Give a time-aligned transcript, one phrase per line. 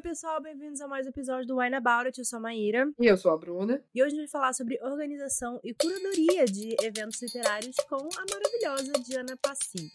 [0.00, 2.18] Oi, pessoal, bem-vindos a mais um episódio do Wine About It.
[2.18, 2.90] Eu sou a Maíra.
[2.98, 3.84] E eu sou a Bruna.
[3.94, 8.24] E hoje a gente vai falar sobre organização e curadoria de eventos literários com a
[8.32, 9.92] maravilhosa Diana Passi.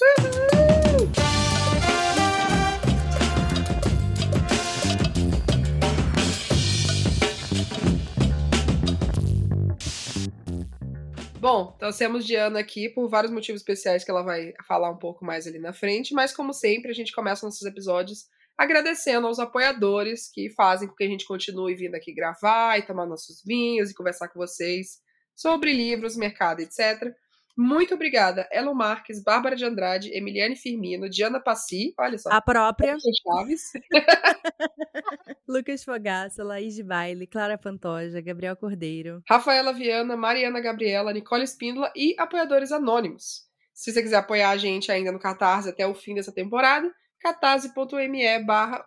[11.40, 15.48] Bom, trouxemos Diana aqui por vários motivos especiais que ela vai falar um pouco mais
[15.48, 20.50] ali na frente, mas como sempre, a gente começa nossos episódios agradecendo aos apoiadores que
[20.52, 24.30] fazem com que a gente continue vindo aqui gravar e tomar nossos vinhos e conversar
[24.30, 25.00] com vocês
[25.36, 27.14] sobre livros, mercado, etc.
[27.58, 32.30] Muito obrigada, Elon Marques, Bárbara de Andrade, Emiliane Firmino, Diana Passi, olha só.
[32.30, 32.98] A própria.
[33.00, 33.72] Chaves.
[35.48, 39.22] Lucas Fogaça, Laís de Baile, Clara Pantoja, Gabriel Cordeiro.
[39.30, 43.46] Rafaela Viana, Mariana Gabriela, Nicole Espíndola e apoiadores anônimos.
[43.74, 48.44] Se você quiser apoiar a gente ainda no Catarse até o fim dessa temporada, catarse.me
[48.44, 48.86] barra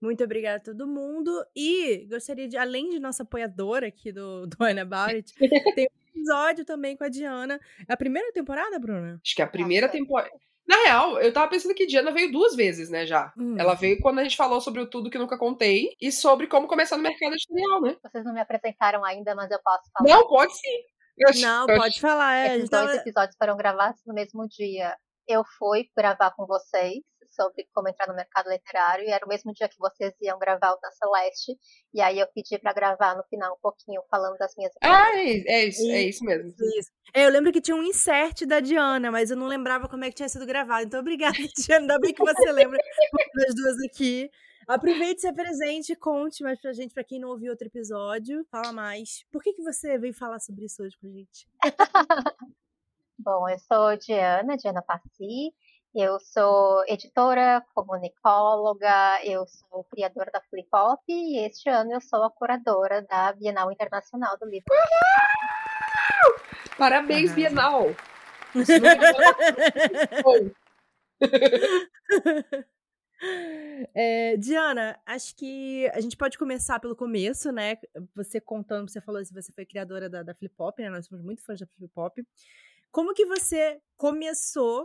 [0.00, 1.30] Muito obrigada a todo mundo.
[1.54, 5.32] E gostaria de, além de nossa apoiadora aqui do, do Wine About It,
[5.74, 7.60] tem um episódio também com a Diana.
[7.88, 9.20] É a primeira temporada, Bruna?
[9.24, 10.30] Acho que é a primeira temporada.
[10.66, 13.32] Na real, eu tava pensando que Diana veio duas vezes, né, já.
[13.36, 13.56] Hum.
[13.58, 16.68] Ela veio quando a gente falou sobre o Tudo Que Nunca Contei e sobre como
[16.68, 17.96] começar no mercado editorial, né?
[18.00, 20.08] Vocês não me apresentaram ainda, mas eu posso falar.
[20.08, 20.68] Não, pode sim.
[21.18, 22.36] Eu Não, pode falar.
[22.36, 24.96] É, Esses dois tava- episódios foram gravados no mesmo dia.
[25.28, 27.02] Eu fui gravar com vocês
[27.40, 30.72] sobre como entrar no mercado literário e era o mesmo dia que vocês iam gravar
[30.72, 31.56] o da Celeste.
[31.94, 35.42] E aí eu pedi pra gravar no final um pouquinho falando das minhas Ah, é,
[35.46, 36.48] é isso, é isso mesmo.
[36.48, 36.90] Isso.
[37.14, 40.10] É, eu lembro que tinha um insert da Diana, mas eu não lembrava como é
[40.10, 40.84] que tinha sido gravado.
[40.84, 41.80] Então, obrigada, Diana.
[41.82, 42.78] Ainda bem que você lembra
[43.34, 44.30] das duas aqui.
[44.68, 48.46] Aproveite, se apresente, conte mais pra gente, pra quem não ouviu outro episódio.
[48.50, 49.24] Fala mais.
[49.32, 51.48] Por que, que você veio falar sobre isso hoje pra gente?
[53.18, 55.52] Bom, eu sou Diana, Diana Passi.
[55.92, 62.22] Eu sou editora, comunicóloga, eu sou criadora da Flip Hop e este ano eu sou
[62.22, 64.72] a curadora da Bienal Internacional do Livro.
[66.78, 67.34] Parabéns, Arrasa.
[67.34, 67.86] Bienal!
[73.94, 77.76] É Diana, acho que a gente pode começar pelo começo, né?
[78.14, 80.88] Você contando, você falou que você foi criadora da, da Flip Hop, né?
[80.88, 82.16] Nós somos muito fãs da Flip Hop.
[82.90, 84.84] Como que você começou,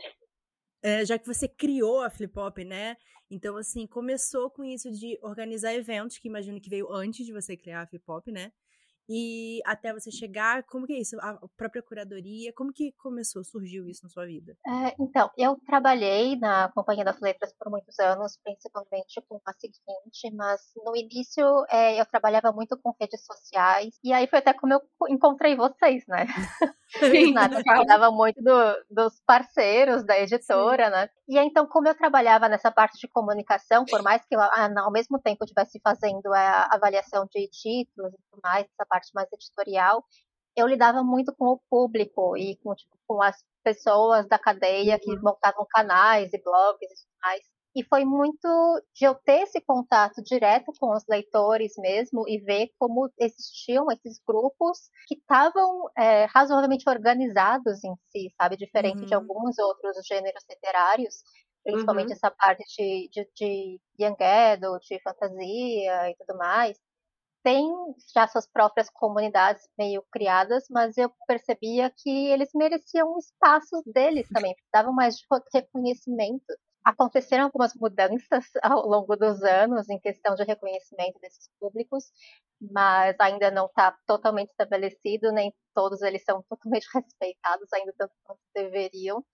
[0.86, 2.96] é, já que você criou a Flip Hop, né?
[3.28, 7.58] Então, assim, começou com isso de organizar eventos, que imagino que veio antes de você
[7.58, 8.52] criar a Flip Hop, né?
[9.10, 11.18] E até você chegar, como que é isso?
[11.22, 14.58] A própria curadoria, como que começou, surgiu isso na sua vida?
[14.68, 20.32] É, então, eu trabalhei na Companhia das Letras por muitos anos, principalmente com a seguinte,
[20.34, 24.74] mas no início é, eu trabalhava muito com redes sociais, e aí foi até como
[24.74, 26.26] eu co- encontrei vocês, né?
[27.10, 31.10] Sim, Na época eu cuidava muito do- dos parceiros da editora, né?
[31.28, 34.92] E então, como eu trabalhava nessa parte de comunicação, por mais que eu, ah, ao
[34.92, 40.04] mesmo tempo estivesse fazendo a avaliação de títulos e tudo mais, essa parte mais editorial,
[40.56, 45.16] eu lidava muito com o público e com, tipo, com as pessoas da cadeia que
[45.20, 47.55] montavam canais e blogs e tudo mais.
[47.76, 48.48] E foi muito
[48.96, 54.20] de eu ter esse contato direto com os leitores mesmo e ver como existiam esses
[54.26, 58.58] grupos que estavam é, razoavelmente organizados em si, sabe?
[58.58, 59.16] Diferente de Uhum.
[59.16, 61.16] alguns outros gêneros literários,
[61.64, 62.14] principalmente Uhum.
[62.14, 66.78] essa parte de, de, de young adult, de fantasia e tudo mais
[67.44, 67.68] tem
[68.14, 74.56] já suas próprias comunidades meio criadas, mas eu percebia que eles mereciam espaços deles também,
[74.56, 76.46] precisavam mais de reconhecimento.
[76.86, 82.06] Aconteceram algumas mudanças ao longo dos anos em questão de reconhecimento desses públicos,
[82.62, 88.42] mas ainda não está totalmente estabelecido, nem todos eles são totalmente respeitados, ainda tanto quanto
[88.56, 89.26] deveriam.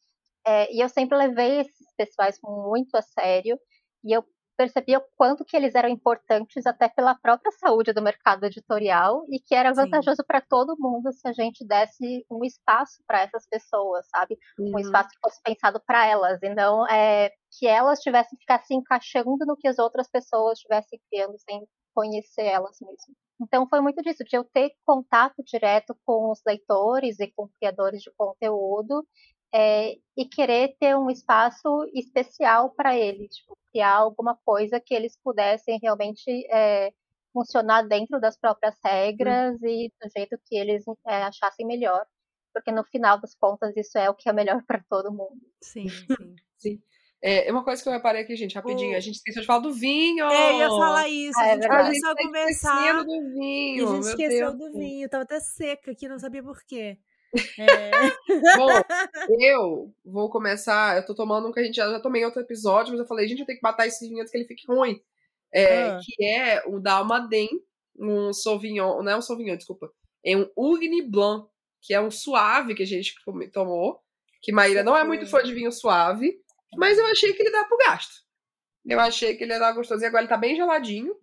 [0.46, 3.60] É, e eu sempre levei esses pessoais muito a sério,
[4.04, 4.24] e eu
[4.58, 9.40] percebia o quanto que eles eram importantes até pela própria saúde do mercado editorial e
[9.40, 9.74] que era Sim.
[9.74, 14.38] vantajoso para todo mundo se a gente desse um espaço para essas pessoas, sabe?
[14.74, 14.80] Um Uhum.
[14.80, 18.74] espaço que fosse pensado para elas e não é, que elas tivessem que ficar se
[18.74, 23.18] encaixando no que as outras pessoas estivessem criando sem conhecer elas mesmas.
[23.42, 28.02] Então foi muito disso, de eu ter contato direto com os leitores e com criadores
[28.02, 29.06] de conteúdo
[29.54, 35.18] é, e querer ter um espaço especial para eles, tipo, criar alguma coisa que eles
[35.24, 36.94] pudessem realmente é,
[37.34, 42.06] funcionar dentro das próprias regras e do jeito que eles é, achassem melhor,
[42.54, 45.42] porque no final das contas isso é o que é melhor para todo mundo.
[45.62, 46.36] Sim, sim.
[46.62, 46.80] Sim.
[47.24, 48.94] É, uma coisa que eu reparei aqui, gente, rapidinho.
[48.94, 50.26] O- A gente esqueceu de falar do vinho!
[50.26, 51.40] É, eu ia falar isso.
[51.40, 51.82] Ah, a é gente verdade.
[51.90, 52.76] A gente começou a conversar.
[52.82, 54.72] esquecendo do E a vinho, gente esqueceu Deus.
[54.72, 55.10] do vinho.
[55.10, 56.98] Tava até seca aqui, não sabia por quê.
[57.60, 57.92] É.
[58.58, 58.68] Bom,
[59.40, 60.98] eu vou começar.
[60.98, 63.08] Eu tô tomando um que a gente já, já tomei em outro episódio, mas eu
[63.08, 65.00] falei, gente, eu tenho que matar esse vinho antes que ele fique ruim.
[65.54, 66.00] é, Ah.
[66.04, 67.50] que é o da Almaden,
[68.00, 69.92] um Sauvignon, não é um Sauvignon, desculpa,
[70.26, 71.46] é um Ugni Blanc,
[71.82, 73.14] que é um suave que a gente
[73.52, 74.00] tomou,
[74.42, 76.34] que Maíra não é muito fã de vinho suave,
[76.78, 78.22] mas eu achei que ele dá pro gasto.
[78.86, 81.16] Eu achei que ele ia dar gostoso, e agora ele tá bem geladinho,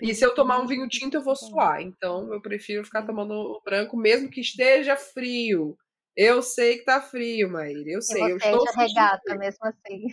[0.00, 3.32] e se eu tomar um vinho tinto eu vou suar, então eu prefiro ficar tomando
[3.32, 5.76] o branco, mesmo que esteja frio.
[6.16, 9.38] Eu sei que tá frio, Maíra, eu sei, eu é estou de regata, frio.
[9.38, 10.06] mesmo assim.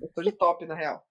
[0.00, 1.04] Eu tô de top, na real.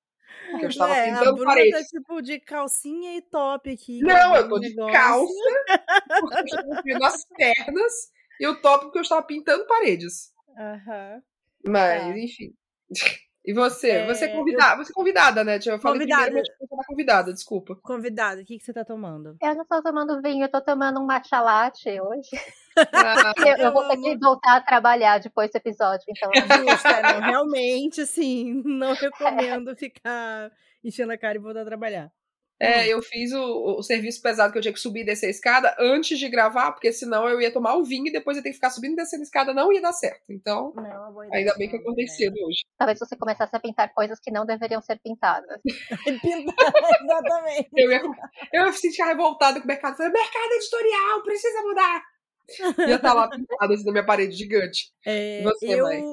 [0.51, 1.79] Porque eu estava É, a pintando Bruna paredes.
[1.81, 4.01] tá tipo de calcinha e top aqui.
[4.03, 4.93] Não, eu um tô de negócio.
[4.93, 5.29] calça,
[6.19, 7.93] porque eu estou cobrindo as pernas,
[8.39, 10.33] e o top porque eu estava pintando paredes.
[10.57, 11.21] Aham.
[11.67, 12.17] Mas, Tá.
[12.19, 12.53] enfim.
[13.43, 13.89] E você?
[13.89, 15.55] É, você, é convidada, você é convidada, né?
[15.65, 16.25] Eu falei Convidada.
[16.25, 17.75] primeiro, mas você tá convidada, desculpa.
[17.81, 19.35] Convidado, o que, que você tá tomando?
[19.41, 22.29] Eu não tô tomando vinho, eu tô tomando um matcha latte hoje.
[22.93, 26.29] Ah, Eu, eu vou ter que voltar a trabalhar depois do episódio, então.
[26.31, 30.51] É, não, realmente, assim, não recomendo ficar
[30.83, 32.11] enchendo a cara e voltar a trabalhar.
[32.61, 35.29] É, eu fiz o, o serviço pesado que eu tinha que subir e descer a
[35.29, 38.43] escada antes de gravar, porque senão eu ia tomar o vinho e depois eu ia
[38.43, 40.23] ter que ficar subindo e descendo a escada, não ia dar certo.
[40.29, 42.07] Então, Não, é ainda bem que eu acordei É.
[42.07, 42.59] cedo hoje.
[42.77, 45.59] Talvez você começasse a pintar coisas que não deveriam ser pintadas.
[46.21, 46.73] Pintar,
[47.03, 47.69] exatamente.
[47.75, 48.01] Eu ia,
[48.53, 49.97] eu ia sentir revoltada com o mercado.
[49.97, 52.03] Falei, mercado editorial, precisa mudar.
[52.87, 54.91] Ia estar lá pintado assim na minha parede gigante.
[55.05, 56.03] É, você, eu mãe?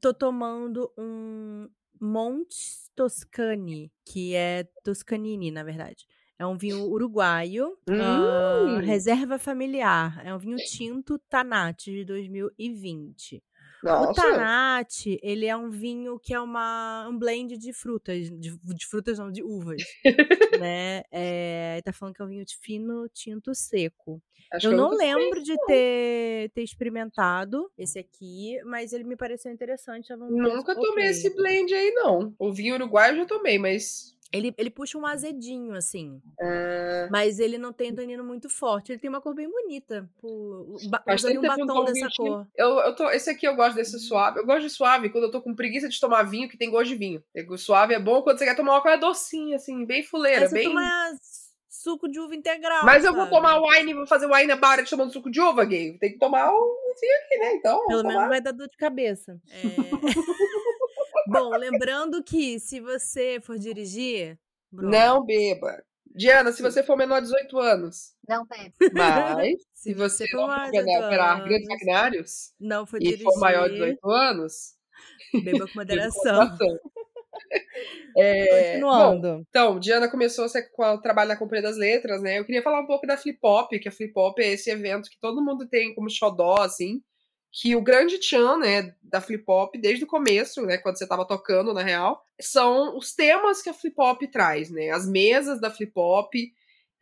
[0.00, 1.68] tô tomando um
[2.00, 2.56] Monte
[2.94, 6.06] Toscani, que é Toscanini, na verdade.
[6.38, 8.80] É um vinho uruguaio, ah, Hum.
[8.80, 10.20] reserva familiar.
[10.24, 13.42] É um vinho tinto Tanat de 2020.
[13.82, 14.22] O Nossa.
[14.22, 19.18] Tanat, ele é um vinho que é uma, um blend de frutas, de, de frutas
[19.18, 19.82] não, de uvas,
[20.60, 21.02] né?
[21.10, 24.22] É, tá falando que é um vinho de fino tinto seco.
[24.52, 30.14] Acho Eu não lembro de ter, ter experimentado esse aqui, mas ele me pareceu interessante.
[30.14, 31.10] Nunca tomei ok.
[31.10, 32.34] esse blend aí, não.
[32.38, 34.14] O vinho uruguaio eu já tomei, mas.
[34.32, 36.20] Ele, ele puxa um azedinho, assim.
[36.40, 38.90] ah, Mas ele não tem um tanino muito forte.
[38.92, 40.08] Ele tem uma cor bem bonita.
[40.20, 42.46] Tempo um batom tomo dessa cor.
[42.56, 44.40] Eu, eu tô, esse aqui eu gosto desse suave.
[44.40, 46.88] Eu gosto de suave quando eu tô com preguiça de tomar vinho que tem gosto
[46.88, 47.22] de vinho.
[47.48, 50.48] O suave é bom quando você quer tomar uma coisa docinha, assim, bem fuleira, Aí
[50.48, 50.68] você bem.
[50.68, 51.12] toma
[51.68, 52.84] suco de uva integral.
[52.84, 55.98] Mas eu vou tomar wine, vou fazer wine bar tomando suco de uva, gay.
[55.98, 57.54] Tem que tomar um vinho aqui, né?
[57.54, 57.86] Então.
[57.86, 59.40] Pelo menos vai dar dor de cabeça.
[59.50, 59.58] É.
[61.28, 64.38] Bom, lembrando que se você for dirigir.
[64.70, 65.82] Bruno, Não beba.
[66.14, 68.74] Diana, se você for menor de 18 anos, Não bebe.
[68.92, 72.96] mas se se você for não maior for de 18 operar grandes maquinários não for
[72.98, 74.52] e dirigir, for maior de 18 anos,
[75.42, 76.56] beba com beba moderação.
[78.16, 79.46] É, bom, Continuando.
[79.48, 82.38] Então, Diana começou a- com o trabalho na Companhia das Letras, né?
[82.38, 85.08] Eu queria falar um pouco da Flip Pop, que a Flip Pop é esse evento
[85.08, 87.02] que todo mundo tem como xodó, assim,
[87.52, 91.26] que o grande tchan, né, da Flip Pop, desde o começo, né, quando você tava
[91.26, 94.90] tocando, na real, são os temas que a Flip Pop traz, né?
[94.90, 96.52] As mesas da Flip Pop,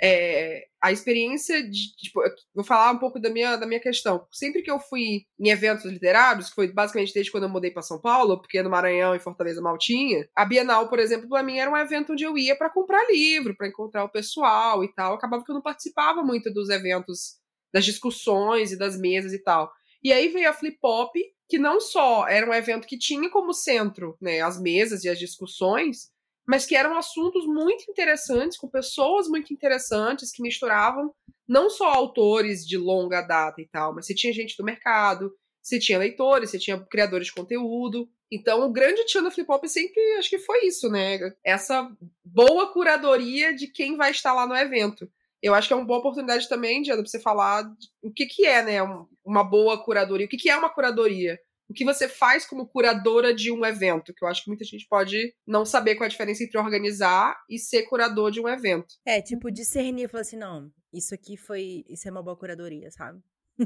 [0.03, 2.21] é, a experiência de, tipo,
[2.55, 4.27] vou falar um pouco da minha, da minha questão.
[4.33, 7.83] Sempre que eu fui em eventos literários, que foi basicamente desde quando eu mudei para
[7.83, 11.59] São Paulo, porque no Maranhão e Fortaleza mal tinha, a Bienal, por exemplo, para mim
[11.59, 15.15] era um evento onde eu ia para comprar livro, para encontrar o pessoal e tal.
[15.15, 17.39] Acabava que eu não participava muito dos eventos,
[17.73, 19.71] das discussões e das mesas e tal.
[20.03, 21.13] E aí veio a Flip Pop,
[21.49, 25.19] que não só era um evento que tinha como centro, né, as mesas e as
[25.19, 26.11] discussões,
[26.47, 31.13] mas que eram assuntos muito interessantes, com pessoas muito interessantes, que misturavam
[31.47, 35.79] não só autores de longa data e tal, mas você tinha gente do mercado, você
[35.79, 38.09] tinha leitores, você tinha criadores de conteúdo.
[38.33, 41.19] Então, o grande tchan da Flip Hop sempre, acho que foi isso, né?
[41.45, 41.91] Essa
[42.25, 45.11] boa curadoria de quem vai estar lá no evento.
[45.43, 47.65] Eu acho que é uma boa oportunidade também, Diana, pra você falar
[48.03, 50.27] o que, que é, né, um- uma boa curadoria.
[50.27, 51.39] O que, que é uma curadoria?
[51.69, 54.13] O que você faz como curadora de um evento?
[54.13, 57.37] Que eu acho que muita gente pode não saber qual é a diferença entre organizar
[57.49, 58.87] e ser curador de um evento.
[59.07, 61.85] É, tipo, discernir, falar assim, não, isso aqui foi.
[61.89, 63.21] Isso é uma boa curadoria, sabe?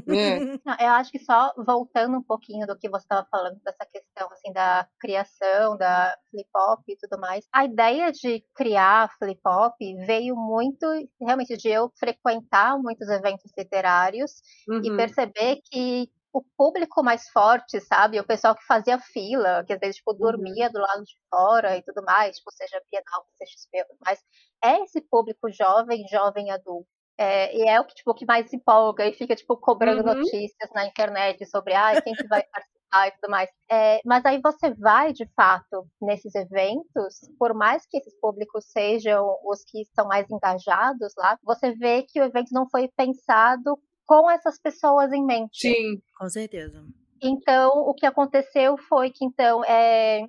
[0.07, 0.45] É.
[0.65, 4.27] Não, eu acho que só voltando um pouquinho do que você estava falando dessa questão
[4.31, 9.75] assim da criação da flip hop e tudo mais, a ideia de criar flip hop
[10.07, 10.85] veio muito
[11.21, 14.41] realmente de eu frequentar muitos eventos literários
[14.81, 14.91] e Uhum.
[14.91, 19.97] perceber que o público mais forte, sabe, o pessoal que fazia fila, que às vezes
[19.97, 20.55] tipo Uhum.
[20.55, 24.19] dormia do lado de fora e tudo mais, tipo seja Bienal, e tudo mais,
[24.63, 26.89] é esse público jovem, jovem adulto.
[27.17, 30.15] É, e é o que, tipo, que mais empolga e fica, tipo, cobrando Uhum.
[30.15, 33.49] notícias na internet sobre ah, quem que vai participar e tudo mais.
[33.71, 39.25] É, mas aí você vai, de fato, nesses eventos, por mais que esses públicos sejam
[39.45, 44.29] os que estão mais engajados lá, você vê que o evento não foi pensado com
[44.29, 45.59] essas pessoas em mente.
[45.61, 46.01] Sim.
[46.17, 46.83] Com certeza.
[47.21, 50.21] Então, o que aconteceu foi que, então, é,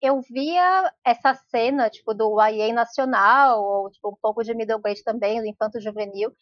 [0.00, 5.40] eu via essa cena, tipo, do YA nacional, ou tipo, um pouco de middleweight também,
[5.40, 6.32] do infanto juvenil.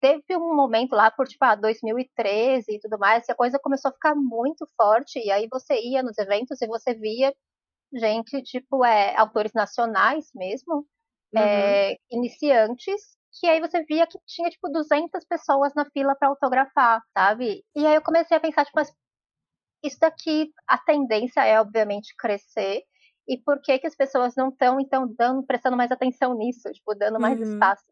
[0.00, 3.90] Teve um momento lá por, tipo, ah, 2013 e tudo mais, que a coisa começou
[3.90, 7.34] a ficar muito forte, e aí você ia nos eventos e você via
[7.92, 10.86] gente, tipo, é, autores nacionais mesmo,
[11.34, 11.42] uhum.
[11.42, 17.02] é, iniciantes, que aí você via que tinha, tipo, 200 pessoas na fila para autografar,
[17.16, 17.64] sabe?
[17.74, 18.92] E aí eu comecei a pensar, tipo, mas
[19.82, 22.82] isso daqui, a tendência é, obviamente, crescer,
[23.28, 26.94] e por que que as pessoas não estão, então, dando, prestando mais atenção nisso, tipo,
[26.94, 27.52] dando mais uhum.
[27.52, 27.84] espaço?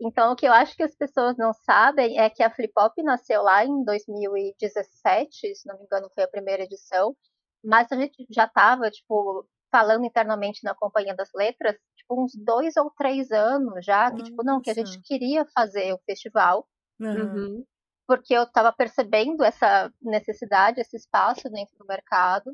[0.00, 2.92] Então, o que eu acho que as pessoas não sabem é que a Flip Hop
[2.98, 7.16] nasceu lá em 2017, se não me engano, foi a primeira edição,
[7.64, 12.76] mas a gente já estava, tipo, falando internamente na Companhia das Letras, tipo, uns dois
[12.76, 14.30] ou três anos já, que, Nossa.
[14.30, 16.66] tipo, não, que a gente queria fazer o festival,
[17.00, 17.64] uhum.
[18.06, 22.52] porque eu estava percebendo essa necessidade, esse espaço dentro do mercado,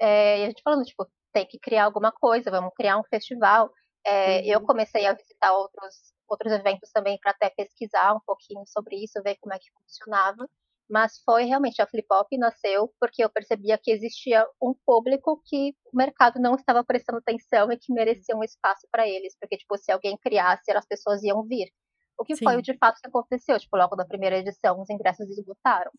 [0.00, 3.70] é, e a gente falando, tipo, tem que criar alguma coisa, vamos criar um festival.
[4.04, 4.46] É, uhum.
[4.46, 5.94] Eu comecei a visitar outros,
[6.28, 10.48] outros eventos também para até pesquisar um pouquinho sobre isso, ver como é que funcionava
[10.92, 15.74] mas foi realmente a Flip Hop nasceu porque eu percebia que existia um público que
[15.90, 19.74] o mercado não estava prestando atenção e que merecia um espaço para eles, porque tipo
[19.78, 21.72] se alguém criasse, as pessoas iam vir.
[22.18, 22.44] O que Sim.
[22.44, 25.90] foi de fato que aconteceu, tipo logo na primeira edição os ingressos esgotaram.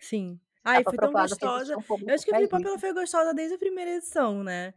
[0.00, 0.40] Sim.
[0.64, 1.76] Ai, foi tão gostosa.
[1.76, 4.74] Um eu acho que a Flip Hop ela foi gostosa desde a primeira edição, né?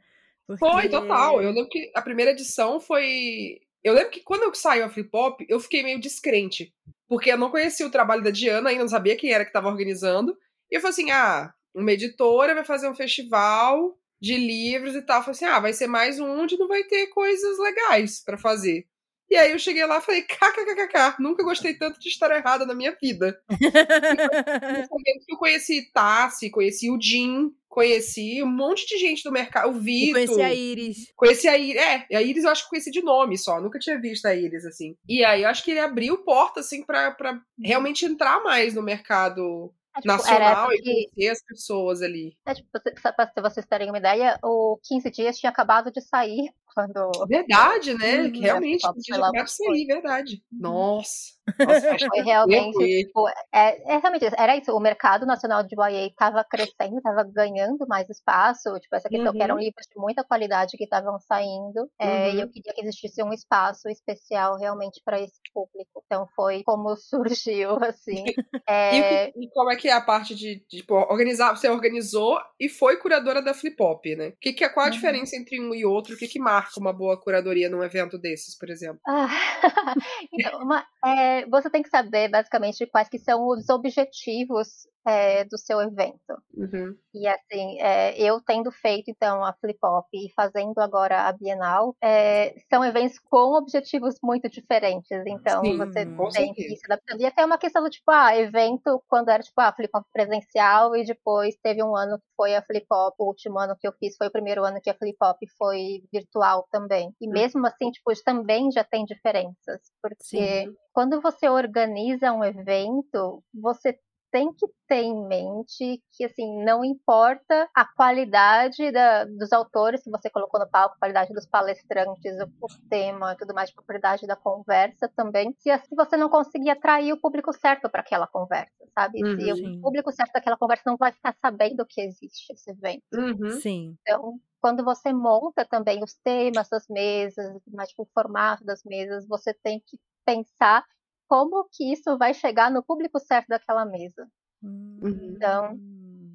[0.48, 0.60] Porque...
[0.66, 1.42] Foi, total.
[1.42, 3.60] Eu lembro que a primeira edição foi.
[3.84, 6.74] Eu lembro que quando eu saiu a Flip Hop, eu fiquei meio descrente
[7.14, 9.70] porque eu não conhecia o trabalho da Diana, ainda não sabia quem era que estava
[9.70, 10.36] organizando.
[10.72, 15.20] E eu falei assim: ah, uma editora vai fazer um festival de livros e tal.
[15.20, 18.36] Eu falei assim: ah, vai ser mais um onde não vai ter coisas legais para
[18.36, 18.88] fazer.
[19.30, 22.76] E aí eu cheguei lá e falei, kkkk, nunca gostei tanto de estar errada na
[22.76, 23.40] minha vida.
[25.28, 30.14] eu conheci Tassi, conheci o Jim, conheci um monte de gente do mercado, o Vitor.
[30.14, 30.98] Conheci a Iris.
[31.16, 34.00] Conheci a Iris, é, a Iris eu acho que conheci de nome só, nunca tinha
[34.00, 34.96] visto a Iris, assim.
[35.08, 38.84] E aí eu acho que ele abriu porta, assim, pra, pra realmente entrar mais no
[38.84, 42.38] mercado é, tipo, nacional e conhecer as pessoas ali.
[42.46, 47.12] É, tipo, pra vocês terem uma ideia, o 15 dias tinha acabado de sair quando.
[47.28, 48.30] Verdade, né?
[48.30, 50.44] que realmente, acabado de sair, verdade.
[50.52, 50.60] Uhum.
[50.62, 51.34] Nossa.
[51.60, 54.72] Nossa, foi realmente, tipo, é, é, realmente era isso.
[54.72, 58.80] O mercado nacional de YA estava crescendo, estava ganhando mais espaço.
[58.80, 59.38] Tipo, essa questão uhum.
[59.38, 61.90] que eram livros de muita qualidade que estavam saindo.
[62.00, 62.36] É, uhum.
[62.36, 66.02] E eu queria que existisse um espaço especial realmente para esse público.
[66.06, 68.24] Então foi como surgiu, assim.
[68.68, 69.28] É...
[69.28, 71.56] E, e, como é que é a parte de, de tipo, organizar?
[71.56, 74.34] Você organizou e foi curadora da Flip Hop, né?
[74.42, 74.96] Que, que é, qual a uhum.
[74.96, 76.16] diferença entre um e outro?
[76.16, 79.00] O que, que marca uma boa curadoria num evento desses, por exemplo?
[79.08, 79.28] Ah,
[80.32, 85.58] então, uma, é, você tem que saber basicamente quais que são os objetivos é, do
[85.58, 86.18] seu evento.
[86.54, 86.96] Uhum.
[87.14, 91.96] E assim, é, eu tendo feito então a Flip Hop e fazendo agora a Bienal,
[92.02, 95.24] é, são eventos com objetivos muito diferentes.
[95.26, 97.22] Então Sim, você tem que se adaptando.
[97.22, 100.06] E até uma questão do tipo, ah, evento quando era tipo a ah, Flip Hop
[100.12, 103.88] presencial e depois teve um ano que foi a Flip Hop, o último ano que
[103.88, 107.12] eu fiz foi o primeiro ano que a Flip Hop foi virtual também.
[107.20, 107.34] E uhum.
[107.34, 110.76] mesmo assim, tipo, também já tem diferenças, porque Sim.
[110.94, 113.98] quando você organiza um evento, você
[114.34, 120.10] tem que ter em mente que, assim, não importa a qualidade da, dos autores que
[120.10, 123.84] você colocou no palco, a qualidade dos palestrantes, o, o tema e tudo mais, a
[123.84, 128.26] qualidade da conversa também, se assim você não conseguir atrair o público certo para aquela
[128.26, 129.24] conversa, sabe?
[129.24, 129.78] Uhum, se sim.
[129.78, 133.04] o público certo daquela conversa não vai ficar sabendo que existe esse evento.
[133.14, 133.52] Uhum.
[133.52, 133.96] Sim.
[134.02, 139.28] Então, quando você monta também os temas das mesas, mais tipo, o formato das mesas,
[139.28, 140.84] você tem que pensar
[141.28, 144.28] como que isso vai chegar no público certo daquela mesa.
[144.64, 145.78] Então.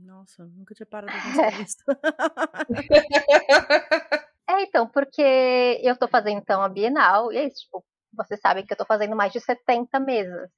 [0.04, 1.84] Nossa, nunca tinha parado de pensar nisso.
[4.48, 8.66] é, então, porque eu tô fazendo então a Bienal, e é isso, tipo, vocês sabem
[8.66, 10.50] que eu tô fazendo mais de 70 mesas.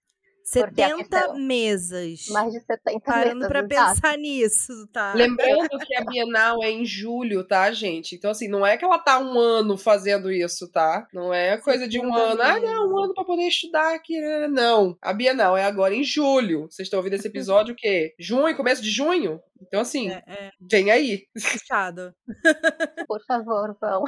[0.45, 2.27] 70 questão, mesas.
[2.29, 3.49] Mais de 70 Parando mesas.
[3.49, 5.15] pra pensar nisso, tá?
[5.15, 8.15] Lembrando que a Bienal é em julho, tá, gente?
[8.15, 11.07] Então, assim, não é que ela tá um ano fazendo isso, tá?
[11.13, 12.43] Não é coisa de um ano.
[12.43, 14.21] Ah, não, um ano pra poder estudar aqui.
[14.21, 14.97] Né, né, não.
[15.01, 16.67] A Bienal é agora em julho.
[16.71, 18.15] Vocês estão ouvindo esse episódio o quê?
[18.19, 19.41] Junho, começo de junho?
[19.61, 20.51] Então, assim, é, é.
[20.61, 21.25] vem aí.
[21.39, 22.15] Fechado.
[23.07, 24.05] Por favor, vão.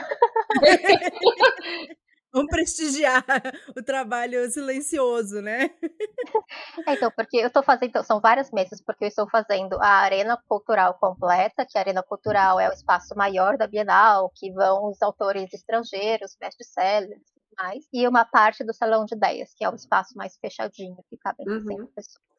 [2.32, 3.24] Vamos prestigiar
[3.76, 5.70] o trabalho silencioso, né?
[6.86, 9.88] É, então, porque eu estou fazendo, então, são várias mesas, porque eu estou fazendo a
[9.88, 14.88] Arena Cultural completa, que a Arena Cultural é o espaço maior da Bienal, que vão
[14.88, 19.70] os autores estrangeiros, best-sellers e mais, e uma parte do Salão de Ideias, que é
[19.70, 21.60] o espaço mais fechadinho, que cabe uhum.
[21.60, 22.31] 100 pessoas.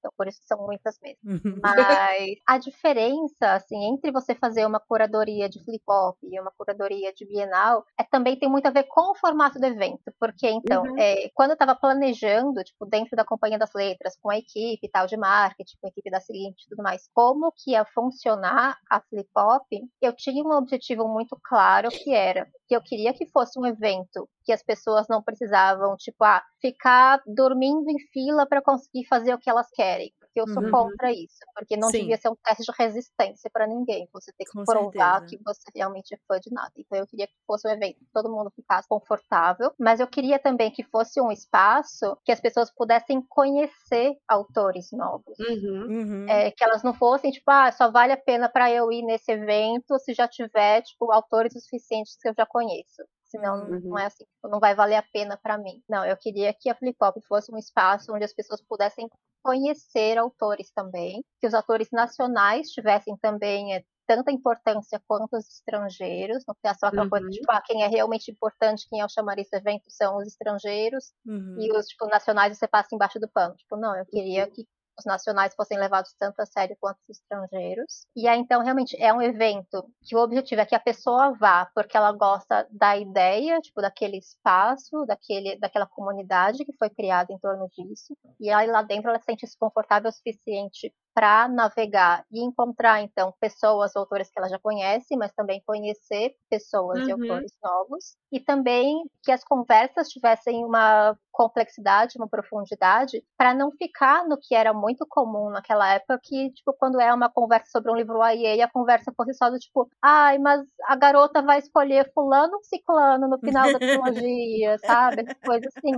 [0.00, 1.18] Então por isso são muitas mesmo.
[1.24, 1.60] Uhum.
[1.62, 7.24] Mas a diferença, assim, entre você fazer uma curadoria de flip-hop e uma curadoria de
[7.24, 10.98] Bienal, é também tem muito a ver com o formato do evento, porque então, uhum.
[10.98, 15.06] é, quando eu estava planejando, tipo, dentro da Companhia das Letras, com a equipe tal
[15.06, 19.00] de marketing, com a equipe da seguinte e tudo mais, como que ia funcionar a
[19.00, 19.66] flip-hop,
[20.00, 24.28] eu tinha um objetivo muito claro que era que eu queria que fosse um evento
[24.50, 29.38] que as pessoas não precisavam, tipo, ah, ficar dormindo em fila para conseguir fazer o
[29.38, 30.12] que elas querem.
[30.18, 30.70] Porque eu sou uhum.
[30.70, 31.38] contra isso.
[31.54, 32.00] Porque não Sim.
[32.00, 34.08] devia ser um teste de resistência para ninguém.
[34.12, 35.26] Você tem que Com provar certeza.
[35.26, 36.72] que você realmente é fã de nada.
[36.76, 39.72] Então eu queria que fosse um evento que todo mundo ficasse confortável.
[39.78, 45.38] Mas eu queria também que fosse um espaço que as pessoas pudessem conhecer autores novos.
[45.38, 45.86] Uhum.
[45.88, 46.26] Uhum.
[46.28, 49.30] É, que elas não fossem, tipo, ah, só vale a pena para eu ir nesse
[49.30, 53.80] evento se já tiver, tipo, autores o suficientes que eu já conheço senão uhum.
[53.84, 55.82] não é assim, tipo, não vai valer a pena para mim.
[55.88, 59.08] Não, eu queria que a Flip Hop fosse um espaço onde as pessoas pudessem
[59.42, 66.44] conhecer autores também, que os autores nacionais tivessem também é, tanta importância quanto os estrangeiros,
[66.46, 67.10] não ficar só aquela uhum.
[67.10, 70.26] coisa tipo, ah, quem é realmente importante, quem é o chamariz do evento são os
[70.26, 71.56] estrangeiros, uhum.
[71.58, 73.54] e os tipo, nacionais você passa embaixo do pano.
[73.54, 74.50] Tipo, não, eu queria uhum.
[74.50, 74.66] que
[74.98, 78.06] os nacionais fossem levados tanto a sério quanto os estrangeiros.
[78.14, 81.66] E aí, então, realmente, é um evento que o objetivo é que a pessoa vá
[81.74, 87.38] porque ela gosta da ideia, tipo, daquele espaço, daquele, daquela comunidade que foi criada em
[87.38, 88.16] torno disso.
[88.38, 93.34] E aí, lá dentro, ela se sente confortável o suficiente para navegar e encontrar, então,
[93.40, 97.08] pessoas, autores que ela já conhece, mas também conhecer pessoas uhum.
[97.08, 98.16] e autores novos.
[98.32, 104.54] E também que as conversas tivessem uma complexidade, uma profundidade, para não ficar no que
[104.54, 108.64] era muito comum naquela época, que, tipo, quando é uma conversa sobre um livro YA,
[108.64, 113.28] a conversa fosse só do tipo, ai, mas a garota vai escolher fulano ou ciclano
[113.28, 115.24] no final da trilogia, sabe?
[115.44, 115.92] Coisas assim.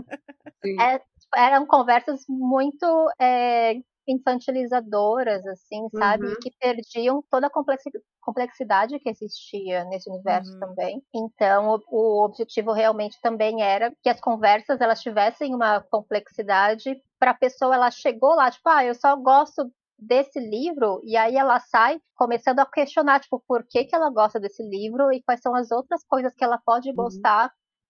[0.81, 1.01] É,
[1.35, 2.87] eram conversas muito
[3.21, 3.75] é,
[4.07, 6.27] infantilizadoras, assim, sabe?
[6.27, 6.37] Uhum.
[6.41, 7.51] Que perdiam toda a
[8.21, 10.61] complexidade que existia nesse universo uhum.
[10.61, 11.03] também.
[11.15, 17.31] Então, o, o, objetivo realmente também era que as conversas elas tivessem uma complexidade para
[17.31, 21.61] a pessoa, ela chegou lá, tipo, ah, eu só gosto desse livro e aí ela
[21.61, 25.55] sai começando a questionar tipo por que que ela gosta desse livro e quais são
[25.55, 26.97] as outras coisas que ela pode uhum.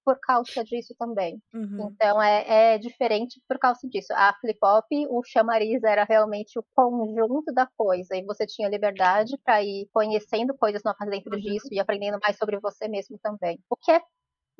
[0.04, 1.40] Por causa disso também.
[1.52, 1.90] Uhum.
[1.90, 4.12] Então é, é, diferente por causa disso.
[4.12, 9.36] A Flip Hop, o chamariz era realmente o conjunto da coisa, e você tinha liberdade
[9.44, 11.40] para ir conhecendo coisas novas dentro uhum.
[11.40, 13.58] disso e aprendendo mais sobre você mesmo também.
[13.70, 14.00] O que é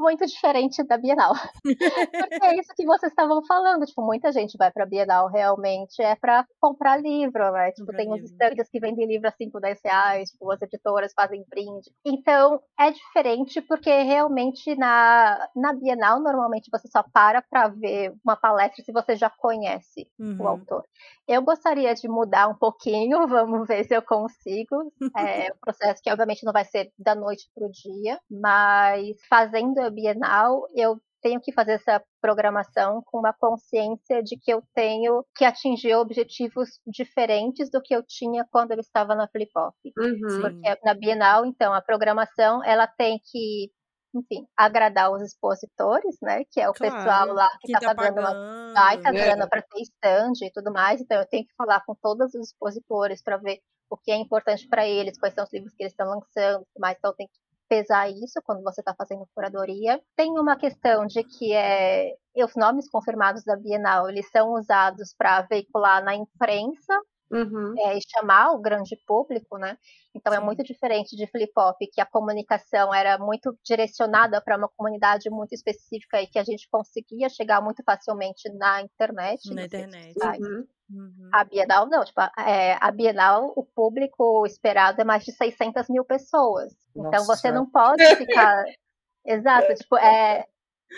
[0.03, 1.33] muito diferente da Bienal.
[1.63, 6.15] Porque é isso que vocês estavam falando, tipo, muita gente vai pra Bienal realmente é
[6.17, 7.71] para comprar livro, né?
[7.73, 11.45] Tipo, tem uns estandes que vendem livro a 5, 10 reais, tipo, as editoras fazem
[11.49, 11.91] brinde.
[12.05, 18.37] Então, é diferente porque realmente na, na Bienal, normalmente você só para pra ver uma
[18.37, 20.37] palestra se você já conhece uhum.
[20.41, 20.85] o autor.
[21.27, 24.93] Eu gostaria de mudar um pouquinho, vamos ver se eu consigo.
[25.17, 30.67] É um processo que, obviamente, não vai ser da noite pro dia, mas fazendo Bienal,
[30.75, 35.95] eu tenho que fazer essa programação com uma consciência de que eu tenho que atingir
[35.95, 39.75] objetivos diferentes do que eu tinha quando eu estava na Flip Hop.
[39.97, 40.41] Uhum.
[40.41, 43.71] Porque na Bienal, então, a programação ela tem que
[44.15, 46.45] enfim, agradar os expositores, né?
[46.51, 49.25] Que é o claro, pessoal lá que, está tá pagando uma baita né?
[49.25, 51.01] grana para ter stand e tudo mais.
[51.01, 54.69] Então eu tenho que falar com todos os expositores para ver o que é importante
[54.69, 57.41] para eles, quais são os livros que eles estão lançando, mas então eu tenho que
[57.73, 59.99] pesar isso quando você está fazendo curadoria.
[60.15, 65.41] Tem uma questão de que é os nomes confirmados da Bienal eles são usados para
[65.43, 67.01] veicular na imprensa
[67.33, 67.75] Uhum.
[67.79, 69.79] É, e chamar o grande público, né?
[70.15, 70.43] Então é Sim.
[70.43, 75.31] é muito diferente de flip hop, que a comunicação era muito direcionada para uma comunidade
[75.31, 79.53] muito específica e que a gente conseguia chegar muito facilmente na internet.
[79.55, 80.15] Na internet.
[80.23, 80.67] Uhum.
[80.91, 81.31] Uhum.
[81.33, 86.05] A Bienal não, tipo, é, a Bienal, o público esperado é mais de 600 mil
[86.05, 86.75] pessoas.
[86.95, 87.09] Nossa.
[87.09, 88.63] Então você não pode ficar.
[89.25, 90.47] Exato, tipo, é,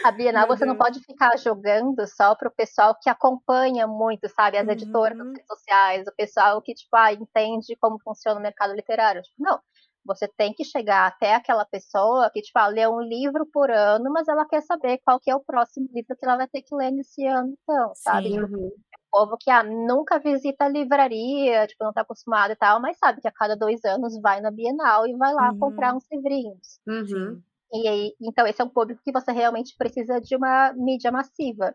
[0.03, 4.57] a Bienal você não pode ficar jogando só para o pessoal que acompanha muito, sabe?
[4.57, 5.25] As editoras uhum.
[5.25, 9.23] das redes sociais, o pessoal que, tipo, ah, entende como funciona o mercado literário.
[9.23, 9.61] Tipo, não.
[10.07, 14.13] Você tem que chegar até aquela pessoa que, tipo, ah, lê um livro por ano,
[14.13, 16.75] mas ela quer saber qual que é o próximo livro que ela vai ter que
[16.75, 18.29] ler nesse ano, então, sabe?
[18.29, 18.67] Sim, uhum.
[19.13, 22.99] O povo que ah, nunca visita a livraria, tipo, não tá acostumado e tal, mas
[22.99, 25.59] sabe que a cada dois anos vai na Bienal e vai lá uhum.
[25.59, 26.81] comprar uns livrinhos.
[26.87, 27.41] Uhum.
[27.75, 31.75] E aí, então, esse é um público que você realmente precisa de uma mídia massiva.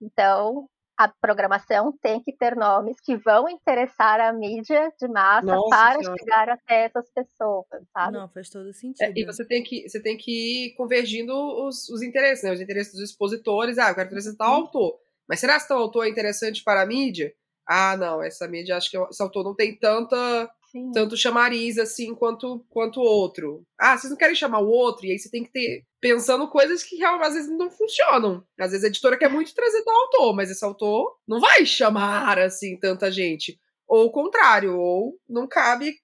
[0.00, 5.68] Então, a programação tem que ter nomes que vão interessar a mídia de massa Nossa,
[5.68, 6.18] para senhora.
[6.18, 8.18] chegar até essas pessoas, sabe?
[8.18, 9.06] Não, faz todo sentido.
[9.06, 12.52] É, e você tem que, você tem que ir convergindo os, os interesses, né?
[12.52, 13.78] Os interesses dos expositores.
[13.78, 14.56] Ah, eu quero tal uhum.
[14.64, 14.98] autor.
[15.26, 17.32] Mas será que tal autor é interessante para a mídia?
[17.66, 20.90] Ah, não, essa mídia, acho que esse autor não tem tanta Sim.
[20.92, 23.64] tanto chamariz assim quanto quanto o outro.
[23.78, 25.06] Ah, vocês não querem chamar o outro?
[25.06, 28.44] E aí você tem que ter pensando coisas que às vezes não funcionam.
[28.58, 32.38] Às vezes a editora quer muito trazer tal autor, mas esse autor não vai chamar
[32.38, 33.58] assim tanta gente.
[33.86, 35.94] Ou o contrário, ou não cabe.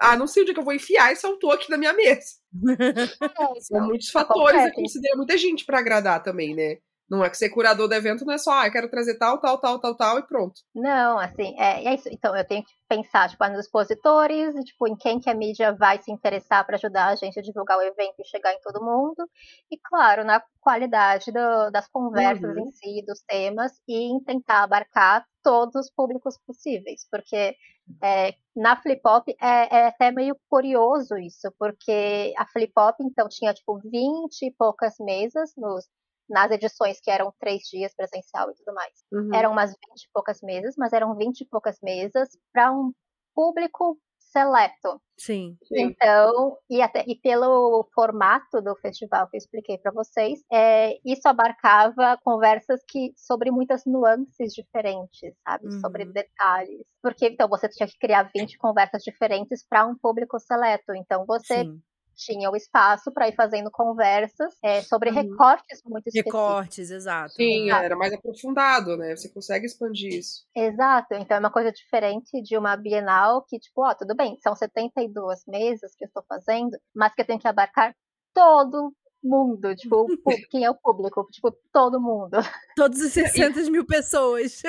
[0.00, 2.36] Ah, não sei onde é que eu vou enfiar esse autor aqui na minha mesa.
[3.38, 6.78] É, São muitos fatores a considerar muita gente para agradar também, né?
[7.08, 9.38] Não é que ser curador do evento não é só, ah, eu quero trazer tal,
[9.40, 10.60] tal, tal, tal, tal e pronto.
[10.74, 12.08] Não, assim, é, é isso.
[12.10, 16.02] Então, eu tenho que pensar, tipo, nos expositores, tipo, em quem que a mídia vai
[16.02, 19.28] se interessar para ajudar a gente a divulgar o evento e chegar em todo mundo.
[19.70, 22.66] E, claro, na qualidade do, das conversas uhum.
[22.66, 27.06] em si, dos temas, e em tentar abarcar todos os públicos possíveis.
[27.08, 27.54] Porque
[28.02, 33.28] é, na Flip Hop é, é, até meio curioso isso, porque a Flip Hop, então,
[33.28, 35.86] tinha, tipo, 20 e poucas mesas nos
[36.28, 38.92] nas edições que eram três dias presencial e tudo mais.
[39.12, 39.34] Uhum.
[39.34, 42.92] Eram umas 20 e poucas mesas, mas eram 20 e poucas mesas para um
[43.34, 45.00] público seleto.
[45.18, 45.56] Sim.
[45.72, 51.26] Então, e, até, e pelo formato do festival que eu expliquei para vocês, é, isso
[51.26, 55.66] abarcava conversas que sobre muitas nuances diferentes, sabe?
[55.66, 55.80] Uhum.
[55.80, 56.84] Sobre detalhes.
[57.02, 60.94] Porque então você tinha que criar 20 conversas diferentes para um público seleto.
[60.94, 61.80] Então você Sim
[62.16, 65.16] tinha o espaço para ir fazendo conversas é, sobre uhum.
[65.16, 66.32] recortes muito específicos.
[66.32, 67.34] Recortes, exato.
[67.34, 69.14] Sim, era mais aprofundado, né?
[69.14, 70.46] Você consegue expandir isso.
[70.54, 74.54] Exato, então é uma coisa diferente de uma Bienal que, tipo, ó, tudo bem, são
[74.54, 77.94] 72 mesas que eu estou fazendo, mas que eu tenho que abarcar
[78.34, 78.92] todo
[79.26, 80.06] mundo, tipo,
[80.50, 81.26] quem é o público?
[81.30, 82.38] Tipo, todo mundo.
[82.76, 84.62] Todos os 600 mil pessoas.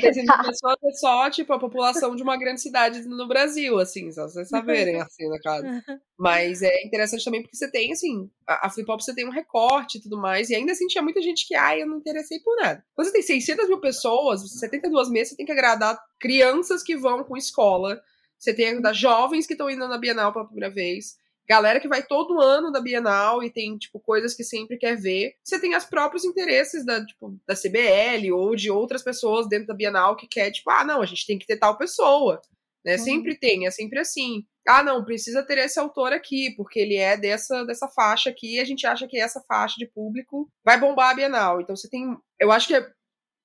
[0.00, 4.10] 600 mil pessoas é só, tipo, a população de uma grande cidade no Brasil, assim,
[4.12, 5.82] só vocês saberem, assim, na casa.
[6.18, 9.30] Mas é interessante também porque você tem, assim, a, a Flip Hop você tem um
[9.32, 12.38] recorte e tudo mais, e ainda assim tinha muita gente que, ai, eu não interessei
[12.40, 12.84] por nada.
[12.94, 17.24] Quando você tem 600 mil pessoas, 72 meses, você tem que agradar crianças que vão
[17.24, 18.00] com escola,
[18.38, 21.16] você tem que agradar jovens que estão indo na Bienal pela primeira vez,
[21.48, 25.34] galera que vai todo ano da Bienal e tem, tipo, coisas que sempre quer ver.
[25.42, 29.74] Você tem os próprios interesses da, tipo, da CBL ou de outras pessoas dentro da
[29.74, 32.40] Bienal que quer, tipo, ah, não, a gente tem que ter tal pessoa.
[32.84, 32.98] Né?
[32.98, 34.44] Sempre tem, é sempre assim.
[34.66, 38.60] Ah, não, precisa ter esse autor aqui, porque ele é dessa, dessa faixa aqui, e
[38.60, 41.60] a gente acha que essa faixa de público vai bombar a Bienal.
[41.60, 42.16] Então você tem.
[42.40, 42.90] Eu acho que é,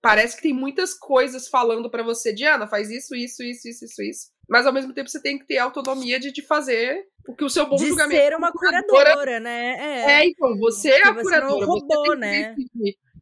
[0.02, 4.02] parece que tem muitas coisas falando para você, Diana, faz isso, isso, isso, isso, isso,
[4.02, 4.37] isso.
[4.48, 7.50] Mas ao mesmo tempo você tem que ter autonomia de, de fazer o que o
[7.50, 8.22] seu bom de julgamento.
[8.22, 9.76] ser uma curadora, curadora, né?
[9.78, 10.12] É.
[10.12, 11.46] é, então, você é a curadora.
[11.46, 12.56] Não roubou, você né?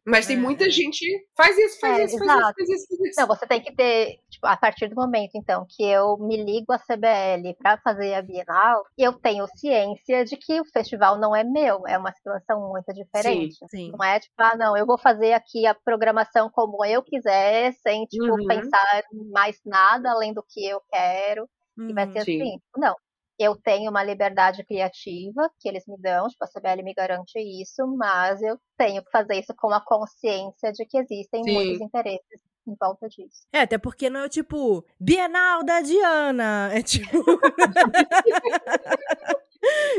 [0.06, 0.70] Mas tem muita é.
[0.70, 1.04] gente.
[1.36, 3.20] Faz isso, faz, é, isso, faz isso, faz isso, faz isso.
[3.20, 6.72] Não, você tem que ter, tipo, a partir do momento, então, que eu me ligo
[6.72, 11.42] à CBL para fazer a Bienal, eu tenho ciência de que o festival não é
[11.42, 13.56] meu, é uma situação muito diferente.
[13.56, 13.90] Sim, sim.
[13.90, 18.04] Não é tipo, ah, não, eu vou fazer aqui a programação como eu quiser, sem,
[18.04, 18.46] tipo, uhum.
[18.46, 21.48] pensar mais nada além do que eu quero.
[21.76, 22.40] Uhum, e vai ser sim.
[22.40, 22.58] assim.
[22.76, 22.94] Não,
[23.38, 27.86] eu tenho uma liberdade criativa que eles me dão, tipo, a CBL me garante isso,
[27.96, 31.52] mas eu tenho que fazer isso com a consciência de que existem Sim.
[31.52, 33.46] muitos interesses em volta disso.
[33.52, 37.16] É, até porque não é tipo Bienal da Diana, é tipo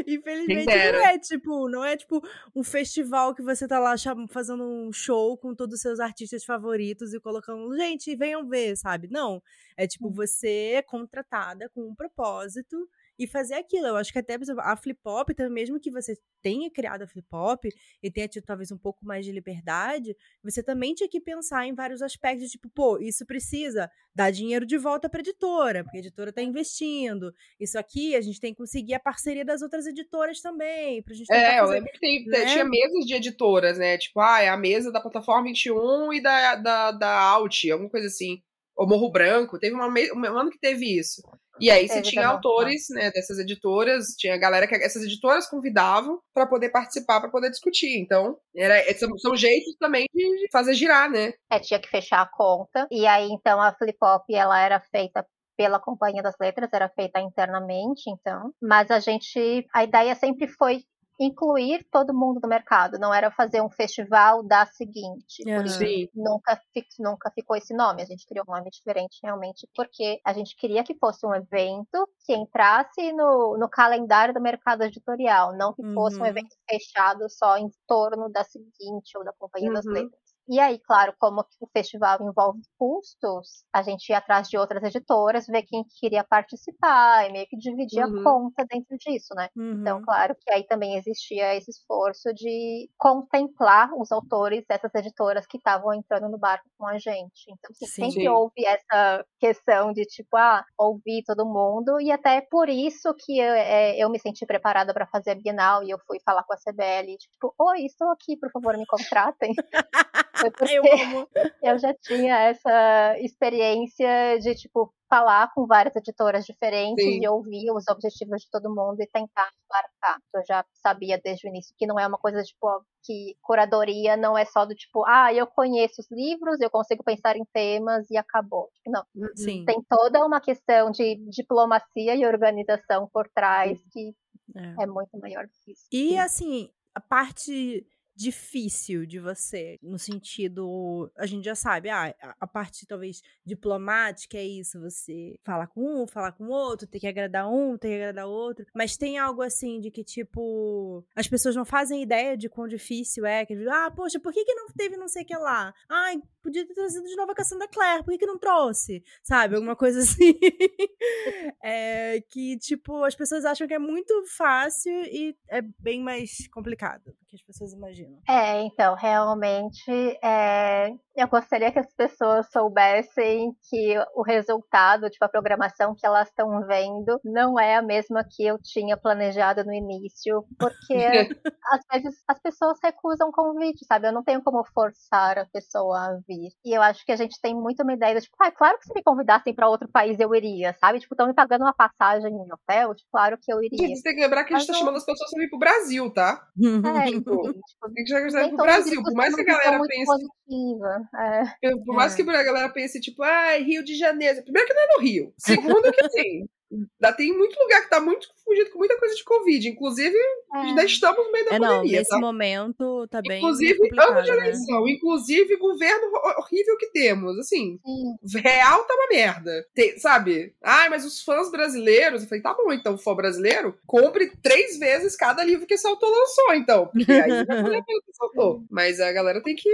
[0.05, 2.21] Infelizmente não é tipo, não é tipo
[2.55, 3.95] um festival que você tá lá
[4.29, 9.07] fazendo um show com todos os seus artistas favoritos e colocando, gente, venham ver, sabe?
[9.09, 9.41] Não,
[9.75, 10.13] é tipo hum.
[10.13, 13.87] você é contratada com um propósito e fazer aquilo.
[13.87, 17.27] Eu acho que até, a Flip Hop, então, mesmo que você tenha criado a Flip
[17.33, 17.65] Hop
[18.01, 21.73] e tenha tido talvez um pouco mais de liberdade, você também tinha que pensar em
[21.73, 26.29] vários aspectos, tipo, pô, isso precisa dar dinheiro de volta para editora, porque a editora
[26.29, 27.33] está investindo.
[27.59, 31.31] Isso aqui a gente tem que conseguir a parceria das outras editoras também, pra gente
[31.31, 32.45] É, fazer, eu lembro que tem, né?
[32.45, 33.97] tinha mesas de editoras, né?
[33.97, 38.07] Tipo, ah, é a mesa da plataforma 21 e da, da, da Alt, alguma coisa
[38.07, 38.41] assim.
[38.75, 41.21] Ou Morro Branco, teve uma, um ano que teve isso.
[41.59, 46.47] E aí você tinha autores, né, dessas editoras, tinha galera que essas editoras convidavam para
[46.47, 47.99] poder participar, para poder discutir.
[47.99, 51.33] Então, era, são, são jeitos também de fazer girar, né?
[51.51, 52.87] É, tinha que fechar a conta.
[52.91, 55.25] E aí, então, a Flip Hop, ela era feita
[55.57, 58.51] pela Companhia das Letras, era feita internamente, então.
[58.61, 60.83] Mas a gente, a ideia sempre foi
[61.19, 65.43] incluir todo mundo no mercado, não era fazer um festival da seguinte.
[65.43, 65.79] Por isso
[66.13, 66.61] nunca,
[66.99, 68.01] nunca ficou esse nome.
[68.01, 72.07] A gente criou um nome diferente realmente porque a gente queria que fosse um evento
[72.25, 76.23] que entrasse no, no calendário do mercado editorial, não que fosse uhum.
[76.23, 79.73] um evento fechado só em torno da seguinte ou da Companhia uhum.
[79.73, 80.26] das Letras.
[80.49, 85.45] E aí, claro, como o festival envolve custos, a gente ia atrás de outras editoras,
[85.47, 88.19] ver quem queria participar e meio que dividir uhum.
[88.19, 89.49] a conta dentro disso, né?
[89.51, 89.81] Então, uhum.
[89.97, 95.57] Então, claro que aí também existia esse esforço de contemplar os autores dessas editoras que
[95.57, 97.45] estavam entrando no barco com a gente.
[97.49, 97.85] Então, Sim.
[97.85, 103.39] sempre houve essa questão de tipo, ah, ouvir todo mundo, e até por isso que
[103.39, 106.53] eu, é, eu me senti preparada para fazer a Bienal e eu fui falar com
[106.53, 109.53] a CBL, tipo, oi, estou aqui, por favor, me contratem.
[110.39, 110.83] Foi porque eu,
[111.63, 117.21] eu já tinha essa experiência de, tipo, falar com várias editoras diferentes Sim.
[117.21, 120.19] e ouvir os objetivos de todo mundo e tentar marcar.
[120.33, 124.37] Eu já sabia desde o início que não é uma coisa, tipo, que curadoria não
[124.37, 128.17] é só do tipo, ah, eu conheço os livros, eu consigo pensar em temas e
[128.17, 128.69] acabou.
[128.73, 129.03] Tipo, não.
[129.35, 129.65] Sim.
[129.65, 134.13] Tem toda uma questão de diplomacia e organização por trás que
[134.55, 135.87] é, é muito maior que isso.
[135.91, 137.85] E, assim, a parte
[138.17, 144.43] difícil de você, no sentido, a gente já sabe, ah, a parte talvez diplomática é
[144.43, 147.95] isso, você falar com um, falar com o outro, ter que agradar um, ter que
[147.95, 152.49] agradar outro, mas tem algo assim de que, tipo, as pessoas não fazem ideia de
[152.49, 155.37] quão difícil é, que, ah, poxa, por que que não teve não sei o que
[155.37, 155.71] lá?
[155.87, 159.03] Ai, podia ter trazido de novo a Cassandra Clare, por que que não trouxe?
[159.21, 160.33] Sabe, alguma coisa assim.
[161.63, 167.03] é, que, tipo, as pessoas acham que é muito fácil e é bem mais complicado
[167.05, 168.21] do que as pessoas imaginam imagino.
[168.27, 169.91] É, então, realmente,
[170.23, 176.27] é, eu gostaria que as pessoas soubessem que o resultado, tipo, a programação que elas
[176.27, 180.93] estão vendo não é a mesma que eu tinha planejado no início, porque
[181.71, 184.07] às vezes as pessoas recusam convite, sabe?
[184.07, 186.51] Eu não tenho como forçar a pessoa a vir.
[186.63, 188.85] E eu acho que a gente tem muito uma ideia de, tipo, ah, claro que
[188.85, 190.99] se me convidassem para outro país eu iria, sabe?
[190.99, 193.87] Tipo, estão me pagando uma passagem em hotel, tipo, claro que eu iria.
[193.87, 195.49] Gente, você tem que lembrar que a gente tá Mas chamando as pessoas pra vir
[195.49, 196.47] pro Brasil, tá?
[196.57, 199.01] É, então, tipo, tem que já pro Brasil.
[199.01, 200.05] Por mais que a galera pense.
[200.05, 201.09] Positiva.
[201.15, 201.71] É.
[201.83, 204.43] Por mais que a galera pense, tipo, ah, Rio de Janeiro.
[204.43, 205.33] Primeiro que não é no Rio.
[205.37, 206.47] Segundo que assim.
[206.71, 209.69] Ainda tem muito lugar que tá muito confundido com muita coisa de Covid.
[209.69, 210.57] Inclusive, é.
[210.57, 211.77] ainda estamos no meio da é, pandemia.
[211.77, 212.19] Não, nesse tá?
[212.19, 213.37] momento tá bem.
[213.37, 214.37] Inclusive, ano de né?
[214.37, 214.83] eleição.
[214.83, 214.91] Né?
[214.91, 217.37] Inclusive, governo horrível que temos.
[217.39, 217.79] Assim,
[218.25, 218.39] Sim.
[218.39, 219.65] real tá uma merda.
[219.73, 220.53] Tem, sabe?
[220.61, 222.23] Ai, mas os fãs brasileiros.
[222.23, 226.09] Eu falei, tá bom, então, fã brasileiro, compre três vezes cada livro que esse autor
[226.09, 226.87] lançou, então.
[226.87, 228.63] Porque aí vai poder ver o que autor.
[228.69, 229.69] Mas a galera tem que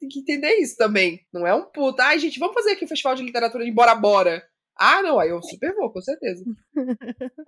[0.00, 1.20] tem que entender isso também.
[1.32, 2.04] Não é um puta.
[2.04, 4.44] Ai, gente, vamos fazer aqui um festival de literatura de Bora Bora.
[4.76, 6.44] Ah, não, aí eu super vou, com certeza.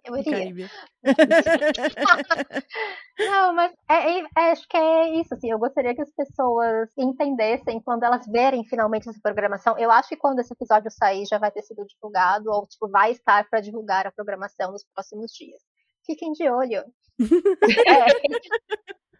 [0.04, 0.70] Eu iria.
[3.18, 6.88] não, mas é, é, é, acho que é isso, assim, eu gostaria que as pessoas
[6.96, 9.76] entendessem quando elas verem finalmente essa programação.
[9.76, 13.10] Eu acho que quando esse episódio sair já vai ter sido divulgado, ou tipo, vai
[13.10, 15.60] estar para divulgar a programação nos próximos dias.
[16.04, 16.84] Fiquem de olho.
[17.88, 18.06] é.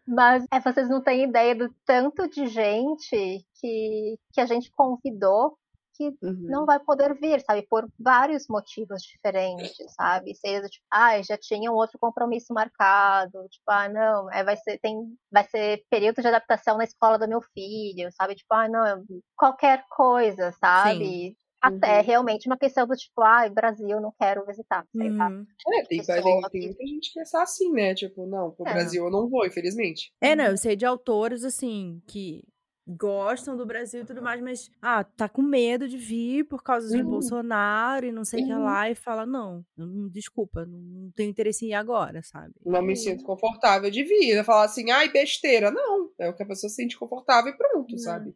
[0.07, 5.59] Mas é, vocês não têm ideia do tanto de gente que, que a gente convidou
[5.97, 6.37] que uhum.
[6.49, 7.67] não vai poder vir, sabe?
[7.69, 10.35] Por vários motivos diferentes, sabe?
[10.35, 14.79] Seja tipo, ah, já tinha um outro compromisso marcado, tipo, ah, não, é, vai ser
[14.79, 14.97] tem
[15.31, 18.35] vai ser período de adaptação na escola do meu filho, sabe?
[18.35, 19.05] Tipo, ah, não,
[19.37, 21.05] qualquer coisa, sabe?
[21.05, 21.37] Sim.
[21.61, 22.05] Até uhum.
[22.05, 25.17] realmente uma questão do tipo, ah, Brasil, não quero visitar, sei uhum.
[25.17, 25.31] lá.
[25.75, 27.95] É, tem, tem, tem muita gente pensar assim, né?
[27.95, 28.73] Tipo, não, pro é.
[28.73, 30.13] Brasil eu não vou, infelizmente.
[30.21, 32.45] É, não, eu sei de autores, assim, que
[32.87, 36.89] gostam do Brasil e tudo mais, mas ah, tá com medo de vir por causa
[36.89, 37.11] de uhum.
[37.11, 38.49] Bolsonaro e não sei o uhum.
[38.49, 42.55] que lá e fala: não, não, desculpa, não tenho interesse em ir agora, sabe?
[42.65, 44.45] Não me sinto confortável de vir.
[44.45, 45.71] Falar assim, ai, besteira.
[45.71, 47.99] Não, é o que a pessoa se sente confortável e pronto, uhum.
[47.99, 48.35] sabe?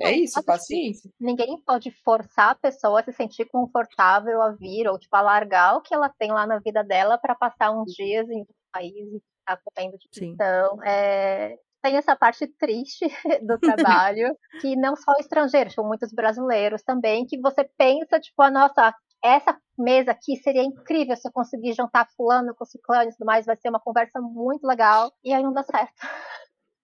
[0.00, 1.10] É isso, paciência.
[1.20, 5.82] Ninguém pode forçar a pessoa a se sentir confortável a vir ou, tipo, alargar o
[5.82, 9.22] que ela tem lá na vida dela para passar uns dias em outro país e
[9.40, 9.98] ficar comendo.
[10.10, 10.26] Sim.
[10.30, 13.04] Então, é, tem essa parte triste
[13.46, 18.50] do trabalho, que não só estrangeiros, como muitos brasileiros também, que você pensa, tipo, a
[18.50, 23.26] nossa, essa mesa aqui seria incrível se eu conseguir juntar fulano com ciclano e tudo
[23.26, 25.92] mais, vai ser uma conversa muito legal, e aí não dá certo.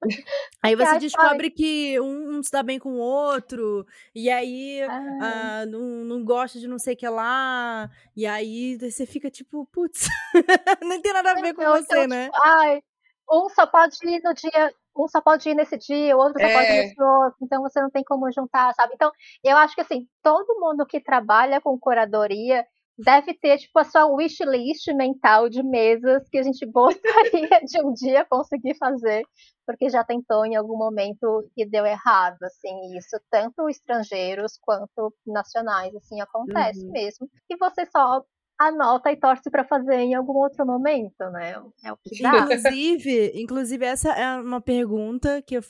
[0.62, 5.18] Aí você descobre que um, um se dá bem com o outro, e aí ah.
[5.20, 9.66] Ah, não, não gosta de não sei o que lá, e aí você fica tipo,
[9.66, 10.08] putz,
[10.82, 12.24] não tem nada a ver com então, você, então, né?
[12.26, 12.82] Tipo, ai,
[13.30, 16.46] um só pode ir no dia um só pode ir nesse dia, o outro só
[16.46, 16.52] é.
[16.52, 16.82] pode ir é.
[16.82, 18.94] nesse outro, então você não tem como juntar, sabe?
[18.94, 19.10] Então,
[19.44, 22.64] eu acho que assim, todo mundo que trabalha com curadoria
[23.02, 27.92] deve ter tipo a sua wishlist mental de mesas que a gente gostaria de um
[27.94, 29.24] dia conseguir fazer,
[29.66, 35.94] porque já tentou em algum momento e deu errado, assim, isso tanto estrangeiros quanto nacionais,
[35.96, 36.92] assim, acontece uhum.
[36.92, 37.28] mesmo.
[37.48, 38.22] E você só
[38.60, 41.52] anota e torce para fazer em algum outro momento, né?
[41.82, 42.40] É o que dá.
[42.40, 45.62] Inclusive, inclusive essa é uma pergunta que eu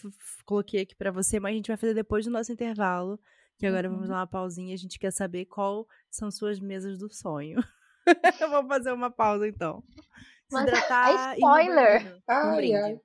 [0.44, 3.18] coloquei aqui para você, mas a gente vai fazer depois do nosso intervalo,
[3.57, 3.94] que agora uhum.
[3.94, 7.62] vamos dar uma pausinha, a gente quer saber qual são suas mesas do sonho.
[8.40, 9.85] eu vou fazer uma pausa então.
[10.48, 12.20] Se mas hidratar é spoiler.
[12.29, 12.74] Um brinde.
[12.74, 13.00] Ai, ai.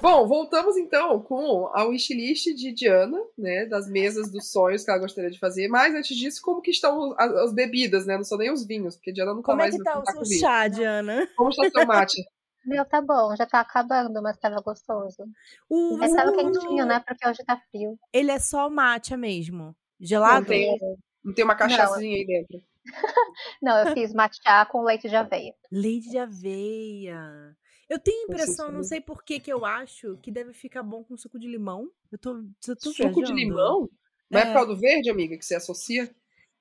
[0.00, 3.66] Bom, voltamos então com a wishlist de Diana, né?
[3.66, 5.68] Das mesas dos sonhos que ela gostaria de fazer.
[5.68, 8.16] Mas antes disso, como que estão as, as bebidas, né?
[8.16, 9.76] Não são nem os vinhos, porque Diana nunca como mais.
[9.76, 11.28] Como é que tá o seu chá, Diana?
[11.36, 12.22] Como está seu mate?
[12.64, 15.24] Meu, tá bom, já tá acabando, mas tava gostoso.
[15.70, 17.02] Uh, é tava quentinho, né?
[17.06, 17.98] Porque hoje tá frio.
[18.12, 19.74] Ele é só mate mesmo?
[19.98, 20.40] Gelado?
[20.40, 20.78] Não tem,
[21.24, 22.60] não tem uma cachaçinha aí dentro.
[23.62, 25.54] não, eu fiz matcha com leite de aveia.
[25.70, 27.56] Leite de aveia.
[27.90, 31.02] Eu tenho a impressão, não sei por que que eu acho que deve ficar bom
[31.02, 31.90] com suco de limão.
[32.12, 32.36] Eu tô,
[32.68, 33.24] eu tô Suco viajando.
[33.24, 33.90] de limão?
[34.30, 34.44] Não é.
[34.44, 36.08] é por causa do verde, amiga, que você associa?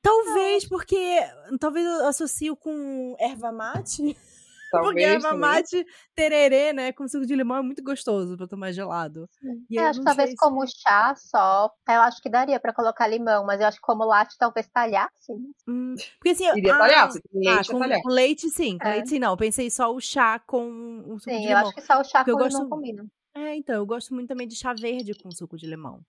[0.02, 1.20] Talvez, porque
[1.60, 4.02] talvez eu associo com erva mate.
[4.72, 8.72] Talvez, Porque erva mate, tererê, né, com suco de limão é muito gostoso pra tomar
[8.72, 9.28] gelado.
[9.70, 10.36] E eu acho que talvez se...
[10.36, 14.06] como chá só, eu acho que daria pra colocar limão, mas eu acho que como
[14.06, 15.34] latte talvez talhasse.
[15.68, 18.88] Hum, porque assim, Iria ah, talhar, você tem leite ah, com, com, leite sim, com
[18.88, 18.92] é.
[18.92, 19.32] leite sim, não.
[19.32, 21.48] Eu pensei só o chá com o suco sim, de limão.
[21.48, 22.70] Sim, eu acho que só o chá com limão gosto...
[22.70, 23.06] combina.
[23.36, 26.02] É, então, eu gosto muito também de chá verde com suco de limão.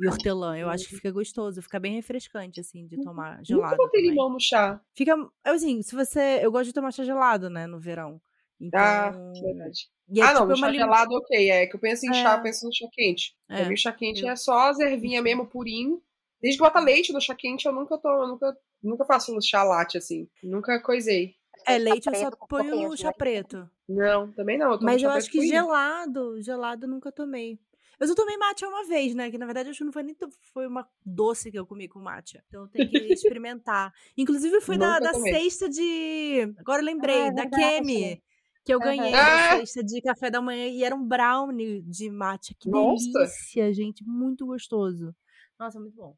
[0.00, 3.02] E hortelã, eu acho que fica gostoso, fica bem refrescante, assim, de uhum.
[3.02, 3.72] tomar gelado.
[3.72, 4.80] Nunca botei limão no chá.
[4.94, 6.38] Fica, assim, se você.
[6.40, 8.20] Eu gosto de tomar chá gelado, né, no verão.
[8.60, 9.88] Então, ah, verdade.
[10.16, 11.50] É, ah, não, tipo, chá gelado, ok.
[11.50, 12.14] É que eu penso em é.
[12.14, 13.34] chá, eu penso no chá quente.
[13.48, 13.56] É.
[13.56, 14.30] Pra mim, chá quente eu...
[14.30, 16.00] é só as ervinhas mesmo, purinho.
[16.40, 19.42] Desde que bota leite no chá quente, eu nunca tô, eu nunca, nunca faço no
[19.42, 20.28] chá latte, assim.
[20.42, 21.34] Nunca coisei.
[21.66, 23.68] É, leite eu só ponho no chá preto.
[23.88, 24.72] Não, também não.
[24.72, 27.58] Eu Mas eu acho que gelado, gelado eu nunca tomei.
[28.00, 29.30] Eu só tomei matcha uma vez, né?
[29.30, 30.16] Que na verdade acho que não foi nem
[30.52, 32.42] foi uma doce que eu comi com matcha.
[32.48, 33.92] Então eu tenho que experimentar.
[34.16, 36.54] Inclusive foi da, da cesta de.
[36.58, 38.22] Agora eu lembrei, ah, é da Kemi.
[38.64, 39.58] Que eu ganhei uhum.
[39.60, 42.54] cesta de café da manhã e era um brownie de matcha.
[42.58, 43.04] Que Nossa.
[43.12, 44.04] delícia, gente.
[44.04, 45.14] Muito gostoso.
[45.58, 46.14] Nossa, muito bom.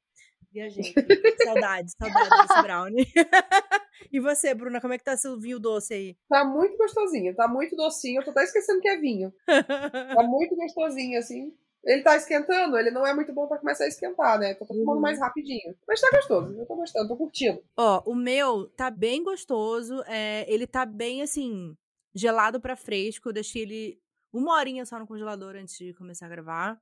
[0.52, 0.82] Viajei.
[1.44, 3.06] saudade, saudade desse brownie.
[4.12, 6.16] e você, Bruna, como é que tá seu vinho doce aí?
[6.28, 8.20] Tá muito gostosinho, tá muito docinho.
[8.20, 9.32] Eu tô até esquecendo que é vinho.
[9.46, 11.54] tá muito gostosinho, assim.
[11.82, 14.54] Ele tá esquentando, ele não é muito bom para começar a esquentar, né?
[14.54, 15.00] Tô tomando uhum.
[15.00, 15.74] mais rapidinho.
[15.88, 17.62] Mas tá gostoso, eu tô gostando, tô curtindo.
[17.76, 20.02] Ó, o meu tá bem gostoso.
[20.06, 21.74] É, ele tá bem assim
[22.14, 23.28] gelado para fresco.
[23.28, 23.98] Eu deixei ele
[24.32, 26.80] uma horinha só no congelador antes de começar a gravar.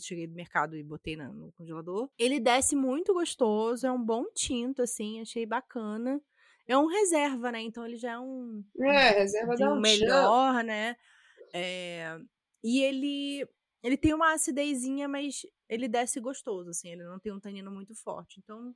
[0.00, 2.08] Cheguei do mercado e botei no congelador.
[2.16, 6.20] Ele desce muito gostoso, é um bom tinto, assim, achei bacana.
[6.68, 7.62] É um reserva, né?
[7.62, 8.64] Então ele já é um.
[8.80, 10.96] É, reserva dá um melhor, né?
[11.52, 12.16] É,
[12.62, 13.48] e ele
[13.86, 17.94] ele tem uma acidezinha, mas ele desce gostoso, assim, ele não tem um tanino muito
[17.94, 18.40] forte.
[18.42, 18.74] Então,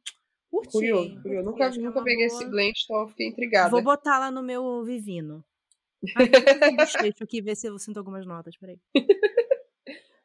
[0.48, 0.70] curti.
[0.70, 1.50] Curioso, curioso.
[1.50, 2.38] Nunca, é nunca peguei boa...
[2.38, 3.70] esse blend, então fiquei intrigada.
[3.70, 5.44] Vou botar lá no meu Vivino.
[6.76, 8.78] Deixa aqui ver se eu sinto algumas notas, peraí.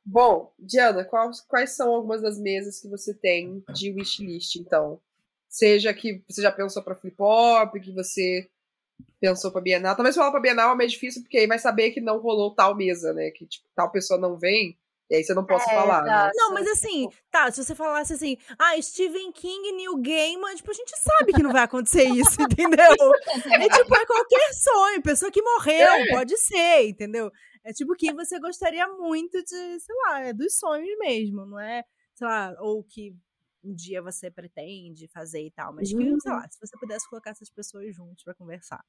[0.06, 5.02] Bom, Diana, quais, quais são algumas das mesas que você tem de wishlist, então?
[5.50, 8.48] Seja que você já pensou para flip hop, que você
[9.20, 9.96] pensou para Bienal.
[9.96, 12.76] Talvez falar para Bienal é mais difícil, porque aí vai saber que não rolou tal
[12.76, 13.32] mesa, né?
[13.32, 14.78] Que tipo, tal pessoa não vem.
[15.10, 16.32] E aí você não pode é, falar, né?
[16.34, 20.74] Não, mas assim, tá, se você falasse assim, ah, Stephen King, Neil Gaiman, tipo, a
[20.74, 22.92] gente sabe que não vai acontecer isso, entendeu?
[23.52, 26.08] É tipo, é qualquer sonho, pessoa que morreu, é.
[26.08, 27.32] pode ser, entendeu?
[27.64, 31.84] É tipo que você gostaria muito de, sei lá, é dos sonhos mesmo, não é,
[32.16, 33.16] sei lá, ou que
[33.66, 36.20] um dia você pretende fazer e tal, mas que, uhum.
[36.20, 38.84] sei lá, se você pudesse colocar essas pessoas juntos para conversar.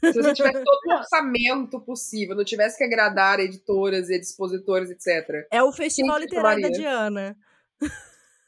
[0.00, 5.46] Se você tivesse todo o orçamento possível, não tivesse que agradar editoras e expositores, etc.
[5.50, 7.36] É o Festival Literário da Diana.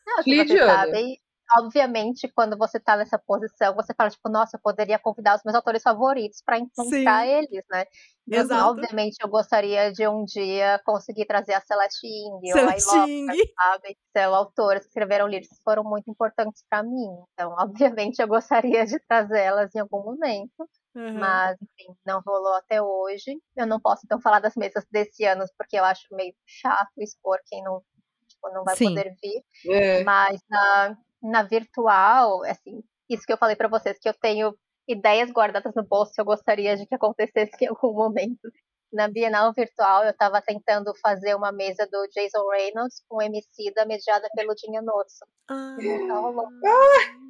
[0.07, 1.20] Não, se você sabe,
[1.59, 5.55] obviamente, quando você tá nessa posição, você fala, tipo, nossa, eu poderia convidar os meus
[5.55, 7.31] autores favoritos para encontrar Sim.
[7.31, 7.85] eles, né?
[8.27, 8.71] Então, assim, Exato.
[8.71, 13.99] obviamente, eu gostaria de um dia conseguir trazer a Celestine ou a Ilópolis, sabe?
[14.17, 17.09] São autores que escreveram livros que foram muito importantes para mim.
[17.33, 17.55] Então,
[18.09, 20.69] obviamente, eu gostaria de trazê-las em algum momento.
[20.95, 21.19] Uhum.
[21.19, 23.37] Mas, enfim, não rolou até hoje.
[23.57, 27.39] Eu não posso, então, falar das mesas desse ano, porque eu acho meio chato expor
[27.47, 27.83] quem não,
[28.29, 28.95] tipo, não vai Sim.
[28.95, 29.45] poder vir.
[29.69, 30.05] É.
[30.05, 34.57] Mas na, na virtual, assim, isso que eu falei para vocês, que eu tenho
[34.89, 38.51] ideias guardadas no bolso que eu gostaria de que acontecesse em algum momento.
[38.93, 43.87] Na Bienal Virtual, eu estava tentando fazer uma mesa do Jason Reynolds com MC da
[43.87, 45.25] mediada pelo Dinha Nosso.
[45.49, 45.77] Ah.
[45.79, 47.21] ah,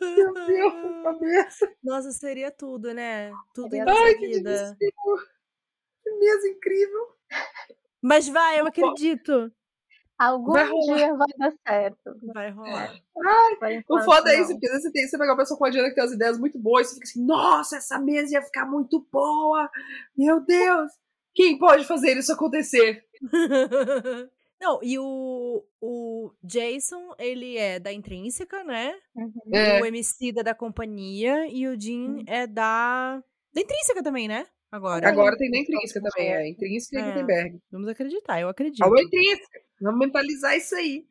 [0.00, 1.76] meu Deus, cabeça.
[1.84, 3.30] Nossa, seria tudo, né?
[3.54, 4.76] Tudo em Ai, vida.
[6.02, 7.14] Que mesa incrível.
[8.00, 9.52] Mas vai, eu acredito.
[10.20, 10.96] Algum Vai rolar.
[10.96, 12.16] dia vai dar certo.
[12.34, 12.94] Vai rolar.
[13.62, 15.56] Ai, Por o foda é isso, porque às vezes você, tem, você pega uma pessoa
[15.56, 17.98] com a Diana que tem umas ideias muito boas, e você fica assim, nossa, essa
[17.98, 19.70] mesa ia ficar muito boa!
[20.14, 20.92] Meu Deus!
[21.34, 23.02] Quem pode fazer isso acontecer?
[24.60, 28.94] Não, e o, o Jason, ele é da Intrínseca, né?
[29.16, 29.32] Uhum.
[29.54, 29.80] É.
[29.80, 33.22] O MC da da companhia e o Jean é da.
[33.54, 34.46] Da Intrínseca também, né?
[34.70, 35.08] Agora.
[35.08, 36.46] Agora tem na Intrínseca também, é.
[36.50, 37.06] Intrínseca e É.
[37.10, 37.58] Gutenberg.
[37.72, 38.82] Vamos acreditar, eu acredito.
[38.82, 39.69] Alô, Intrínseca!
[39.80, 41.06] Vamos mentalizar isso aí.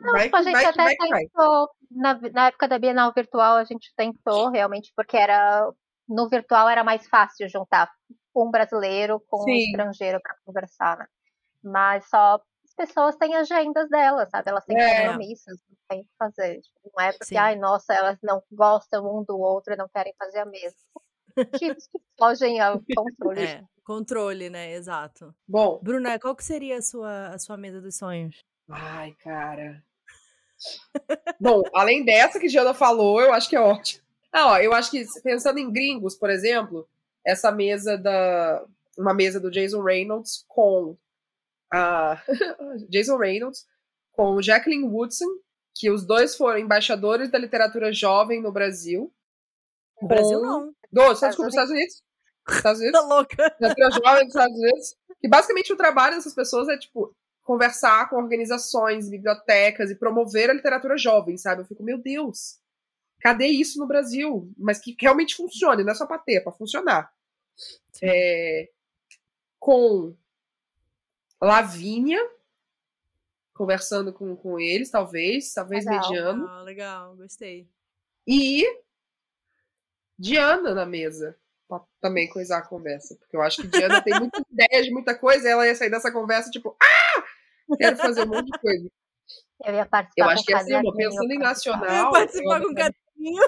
[0.00, 3.64] vai Tipo, a gente vai até vai tentou, na, na época da Bienal Virtual, a
[3.64, 5.70] gente tentou realmente, porque era
[6.08, 7.90] no virtual era mais fácil juntar
[8.34, 9.70] um brasileiro com um Sim.
[9.70, 11.06] estrangeiro para conversar, né?
[11.62, 14.50] Mas só as pessoas têm agendas delas, sabe?
[14.50, 15.04] Elas têm É.
[15.04, 16.60] compromissos, não tem o que fazer.
[16.60, 17.36] Tipo, não é porque, Sim.
[17.36, 20.78] ai, nossa, elas não gostam um do outro e não querem fazer a mesma.
[21.76, 23.40] Motivos que fogem ao controle.
[23.44, 24.72] É, controle, né?
[24.72, 25.34] Exato.
[25.46, 28.38] Bom, Bruna, qual que seria a sua, a sua mesa dos sonhos?
[28.68, 29.82] Ai, cara.
[31.38, 34.02] Bom, além dessa que Diana falou, eu acho que é ótimo.
[34.32, 36.88] Ah, ó, eu acho que pensando em gringos, por exemplo,
[37.24, 38.64] essa mesa da
[38.96, 40.96] uma mesa do Jason Reynolds com
[41.72, 42.22] a
[42.88, 43.66] Jason Reynolds
[44.12, 45.26] com Jacqueline Woodson,
[45.74, 49.12] que os dois foram embaixadores da literatura jovem no Brasil.
[50.00, 50.72] No Brasil, não.
[50.92, 51.36] Do, Estados
[51.70, 52.03] Unidos.
[52.48, 53.00] Estados Unidos.
[53.00, 53.56] Tá louca?
[53.60, 54.96] literatura jovem dos Estados Unidos.
[55.20, 60.54] Que basicamente o trabalho dessas pessoas é, tipo, conversar com organizações, bibliotecas e promover a
[60.54, 61.62] literatura jovem, sabe?
[61.62, 62.58] Eu fico, meu Deus,
[63.20, 64.52] cadê isso no Brasil?
[64.58, 67.12] Mas que realmente funcione, não é só pra ter, é pra funcionar.
[68.02, 68.68] É,
[69.58, 70.14] com
[71.40, 72.20] Lavínia,
[73.52, 76.10] conversando com, com eles, talvez, talvez Legal.
[76.10, 76.48] mediano.
[76.48, 77.68] Ah, legal, gostei.
[78.26, 78.64] E
[80.18, 81.36] Diana na mesa.
[81.80, 83.16] Pra também coisar a conversa.
[83.18, 85.90] Porque eu acho que Diana tem muita ideia de muita coisa e ela ia sair
[85.90, 87.24] dessa conversa, tipo, ah!
[87.78, 88.88] Quero fazer um monte de coisa.
[89.64, 92.12] Eu ia participar Eu com acho que ia ser uma, caderninho pensando em nacional.
[92.12, 93.42] Participar eu com um adoraria- caderninho.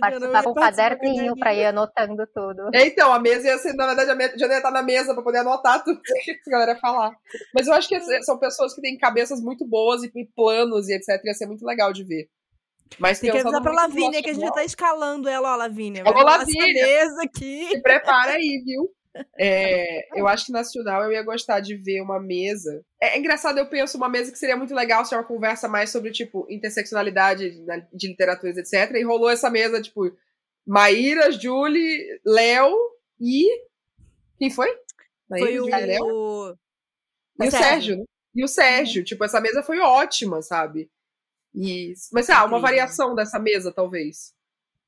[0.00, 2.70] Participar com participar caderninho pra ir anotando tudo.
[2.74, 5.14] É, então, a mesa ia ser, na verdade, a mesa, Diana ia estar na mesa
[5.14, 7.16] pra poder anotar tudo que a galera ia falar.
[7.54, 10.94] Mas eu acho que são pessoas que têm cabeças muito boas e, e planos e
[10.94, 11.20] etc.
[11.24, 12.28] Ia ser muito legal de ver.
[12.98, 16.02] Mas Tem que avisar pra Lavínia que a gente já tá escalando ela, ó, Lavínia.
[16.04, 16.86] Alô, Lavínia.
[16.86, 17.68] mesa aqui.
[17.70, 18.88] Se prepara aí, viu?
[19.38, 22.84] É, eu acho que nacional eu ia gostar de ver uma mesa.
[23.00, 25.68] É, é engraçado, eu penso uma mesa que seria muito legal se é uma conversa
[25.68, 28.94] mais sobre, tipo, interseccionalidade na- de literaturas, etc.
[28.96, 30.10] E rolou essa mesa, tipo,
[30.66, 32.74] Maíra, Julie, Léo
[33.20, 33.44] e.
[34.38, 34.68] Quem foi?
[35.28, 36.04] Maíra, Foi Julie, Léo?
[36.04, 36.54] o...
[37.42, 37.96] E o Sérgio.
[37.98, 38.04] né?
[38.36, 39.04] E o Sérgio.
[39.04, 40.88] Tipo, essa mesa foi ótima, sabe?
[41.54, 44.34] E, mas, sei lá, uma variação dessa mesa, talvez.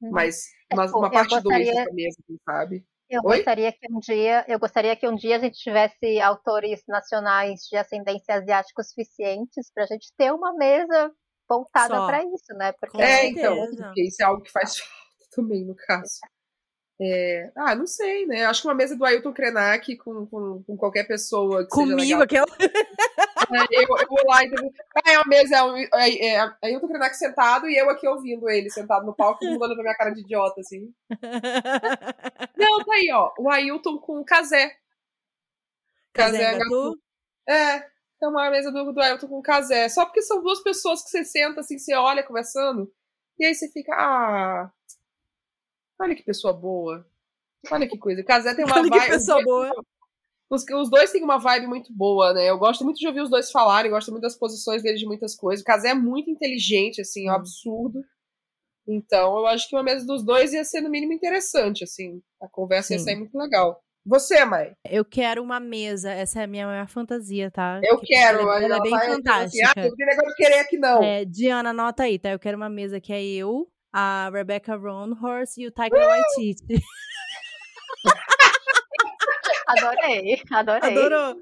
[0.01, 2.85] Mas uma, tipo, uma eu parte 2 gostaria- dessa mesa, quem sabe?
[3.09, 3.37] Eu Oi?
[3.37, 7.77] gostaria que um dia, eu gostaria que um dia a gente tivesse autores nacionais de
[7.77, 11.13] ascendência asiática suficientes para a gente ter uma mesa
[11.49, 12.73] voltada para isso, né?
[12.73, 16.19] Porque É, então, porque isso é algo que faz falta também, no caso.
[16.99, 18.47] É, ah, não sei, né?
[18.47, 22.47] Acho que uma mesa do Ailton Krenak com, com, com qualquer pessoa que Comigo, aquela...
[22.59, 24.51] É, eu, eu vou lá e
[24.97, 28.49] ah, é uma mesa, é, um- é, é Ailton Krenak sentado e eu aqui ouvindo
[28.49, 30.93] ele, sentado no palco, olhando pra minha cara de idiota, assim.
[32.57, 33.31] Não, tá aí, ó.
[33.39, 34.75] O Ailton com o Kazé.
[36.15, 36.59] Kazé.
[36.59, 36.99] Gatu.
[37.49, 37.77] É,
[38.23, 39.89] é uma mesa do, do Ailton com o Kazé.
[39.91, 42.91] Só porque são duas pessoas que você senta assim, você olha conversando,
[43.39, 44.71] e aí você fica, ah,
[46.01, 47.07] olha que pessoa boa.
[47.71, 48.21] Olha que coisa.
[48.21, 49.11] O Kazé tem uma Olha que vibe.
[49.11, 49.71] pessoa boa.
[50.49, 52.49] Os, os dois têm uma vibe muito boa, né?
[52.49, 55.35] Eu gosto muito de ouvir os dois falarem, gosto muito das posições deles de muitas
[55.35, 55.63] coisas.
[55.63, 57.37] O Kazé é muito inteligente, assim, é um Hum.
[57.39, 58.01] absurdo.
[58.89, 62.23] Então, eu acho que uma mesa dos dois ia ser, no mínimo, interessante, assim.
[62.41, 63.05] A conversa ia Sim.
[63.07, 63.81] sair muito legal.
[64.09, 64.73] Você, mãe?
[64.89, 66.13] Eu quero uma mesa.
[66.13, 67.81] Essa é a minha maior fantasia, tá?
[67.83, 68.43] Eu Que quero.
[68.43, 69.73] Ela, aí ela é bem vai assim, fantástica.
[69.77, 71.03] ah, não tem negócio de querer aqui, não.
[71.03, 72.31] É, Diana, anota aí, tá?
[72.31, 73.67] Eu quero uma mesa que é eu,
[73.99, 76.85] a Rebecca Ronhorst e o Taika Waititi.
[79.67, 80.91] adorei, adorei.
[80.91, 81.35] Adorou?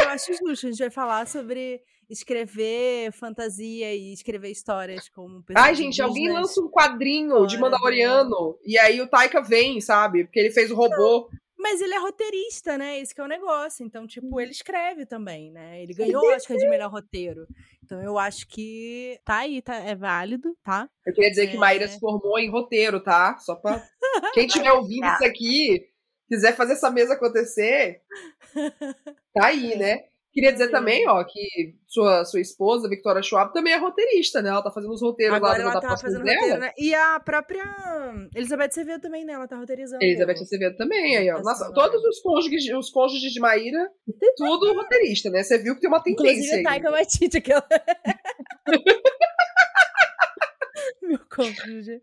[0.00, 0.68] Eu acho justo.
[0.68, 6.60] A gente vai falar sobre escrever fantasia e escrever histórias como Ai, gente, alguém lança
[6.60, 10.22] um quadrinho de Fora, Mandaloriano e aí o Taika vem, sabe?
[10.26, 11.28] Porque ele fez o robô.
[11.68, 13.00] Mas ele é roteirista, né?
[13.00, 13.84] Esse que é o negócio.
[13.84, 14.06] Então, Uhum.
[14.06, 15.82] tipo, ele escreve também, né?
[15.82, 17.44] Ele ganhou o Oscar de melhor roteiro.
[17.84, 19.74] Então, eu acho que tá aí, tá?
[19.74, 20.88] É válido, tá?
[21.04, 21.58] Eu queria dizer que É.
[21.58, 23.36] Maíra se formou em roteiro, tá?
[23.38, 23.82] Só pra.
[24.34, 25.88] Quem estiver ouvindo isso aqui,
[26.28, 28.00] quiser fazer essa mesa acontecer,
[29.34, 30.04] tá aí, né?
[30.36, 34.50] Queria dizer também, ó, que sua, sua esposa, Victoria Schwab, também é roteirista, né?
[34.50, 36.38] Ela tá fazendo os roteiros Agora lá ela da tá fazendo dela.
[36.38, 36.72] roteiro, né?
[36.76, 37.64] E a própria
[38.34, 39.32] Elizabeth Acevedo também, né?
[39.32, 40.04] Ela tá roteirizando.
[40.04, 41.40] Elizabeth Acevedo também, aí, ó.
[41.40, 43.90] Nossa, todos os cônjuges, os cônjuges de Maíra,
[44.36, 45.42] tudo roteirista, né?
[45.42, 46.62] Você viu que tem uma tendência Inclusive aí.
[46.62, 47.66] Taika Waititi, aquela...
[48.68, 48.82] Meu
[51.36, 52.00] cônjuge.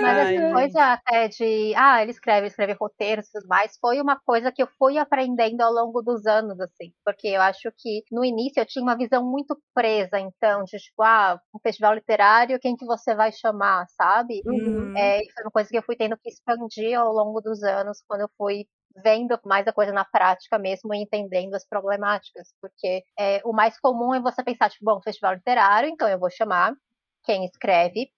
[0.00, 4.18] Mas essa coisa até de, ah, ele escreve, escreve roteiros e tudo mais, foi uma
[4.18, 6.92] coisa que eu fui aprendendo ao longo dos anos, assim.
[7.04, 11.02] Porque eu acho que no início eu tinha uma visão muito presa, então, de tipo,
[11.02, 14.42] ah, um festival literário, quem que você vai chamar, sabe?
[14.46, 14.96] Uhum.
[14.96, 18.02] É, e foi uma coisa que eu fui tendo que expandir ao longo dos anos,
[18.08, 18.66] quando eu fui
[19.04, 22.48] vendo mais a coisa na prática mesmo e entendendo as problemáticas.
[22.60, 26.30] Porque é, o mais comum é você pensar, tipo, bom, festival literário, então eu vou
[26.30, 26.74] chamar
[27.22, 28.10] quem escreve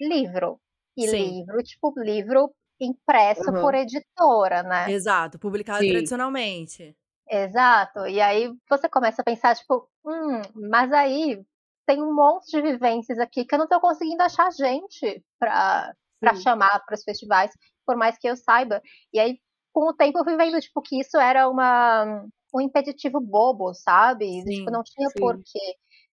[0.00, 0.60] livro.
[0.96, 1.08] E Sim.
[1.08, 3.60] livro, tipo, livro impresso Uhum.
[3.60, 4.94] por editora, né?
[4.94, 5.86] Exato, publicado Sim.
[5.86, 6.96] tradicionalmente.
[7.30, 8.06] Exato.
[8.06, 10.40] E aí você começa a pensar, tipo, hum,
[10.70, 11.42] mas aí
[11.86, 15.92] tem um monte de vivências aqui que eu não tô conseguindo achar gente pra,
[16.22, 16.34] pra Sim.
[16.34, 17.50] chamar para os festivais,
[17.86, 18.80] por mais que eu saiba.
[19.12, 19.38] E aí,
[19.72, 22.24] com o tempo, eu fui vendo, tipo, que isso era uma,
[22.54, 24.46] um impeditivo bobo, sabe?
[24.46, 25.18] Sim, tipo, não tinha sim.
[25.18, 25.58] porquê.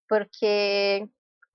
[0.07, 1.07] Porque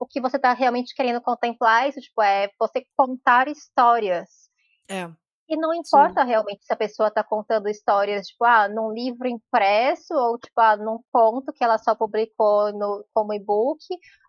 [0.05, 4.49] o que você tá realmente querendo contemplar é isso, tipo, é você contar histórias.
[4.87, 5.09] É.
[5.47, 10.13] E não importa realmente se a pessoa está contando histórias, tipo, ah, num livro impresso,
[10.13, 13.79] ou tipo, ah, num conto que ela só publicou no, como e-book,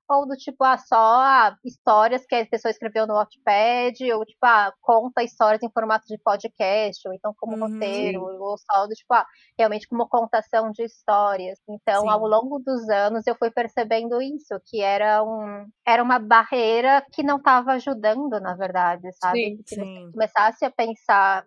[0.09, 4.39] ou do tipo, ah, só ah, histórias que a pessoa escreveu no Wattpad, ou tipo,
[4.45, 7.61] ah, conta histórias em formato de podcast, ou então como Uhum.
[7.61, 9.27] roteiro, ou só do tipo, ah,
[9.59, 11.59] realmente como contação de histórias.
[11.69, 12.11] Então, Sim.
[12.11, 17.23] ao longo dos anos, eu fui percebendo isso, que era, um, era uma barreira que
[17.23, 19.41] não estava ajudando, na verdade, sabe?
[19.45, 20.13] Sim, Se você sim.
[20.13, 21.45] começasse a pensar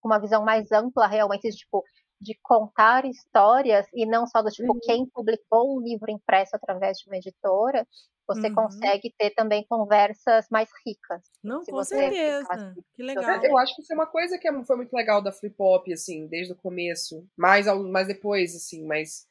[0.00, 1.82] com uma visão mais ampla, realmente, de, tipo,
[2.20, 4.80] de contar histórias e não só do tipo Uhum.
[4.82, 7.86] quem publicou um livro impresso através de uma editora,
[8.26, 8.54] você Uhum.
[8.54, 11.22] consegue ter também conversas mais ricas.
[11.44, 12.40] Não, Se com você certeza.
[12.42, 13.44] ficasse- Que legal.
[13.44, 15.86] Eu acho que isso é uma coisa que é- foi muito legal da Flip Hop,
[15.92, 17.24] assim, desde o começo.
[17.36, 19.26] Mais, ao- mais depois, assim, mas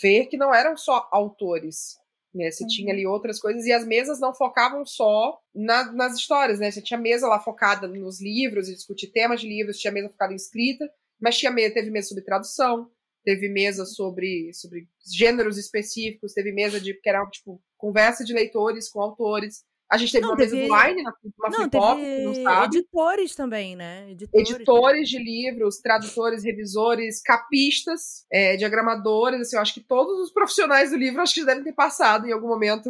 [0.00, 1.98] ver que não eram só autores.
[2.34, 2.50] Né?
[2.50, 2.68] Você Uhum.
[2.68, 6.68] tinha ali outras coisas e as mesas não focavam só na- nas histórias, né?
[6.70, 10.32] Você tinha mesa lá focada nos livros e discutir temas de livros, tinha mesa focada
[10.32, 10.90] em escrita,
[11.20, 12.90] mas tinha mesa, teve mesa sobre tradução,
[13.24, 18.88] teve mesa sobre, sobre gêneros específicos, teve mesa de que era tipo conversa de leitores
[18.90, 19.64] com autores.
[19.90, 22.24] A gente teve Não, uma mesa teve- do Line, na uma Não, Flip Hop, que
[22.24, 24.10] não teve sabe editores também, né?
[24.10, 24.50] Editores.
[24.50, 30.90] editores de livros, tradutores, revisores, capistas, é, diagramadores, assim, eu acho que todos os profissionais
[30.90, 32.88] do livro acho que devem ter passado em algum momento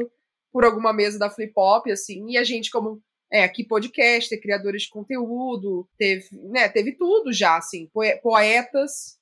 [0.53, 3.03] por alguma mesa da Flip Hop, assim, e a gente como
[3.35, 9.19] é, aqui podcaster, criadores de conteúdo, teve, né, teve tudo já, assim, poe- poetas,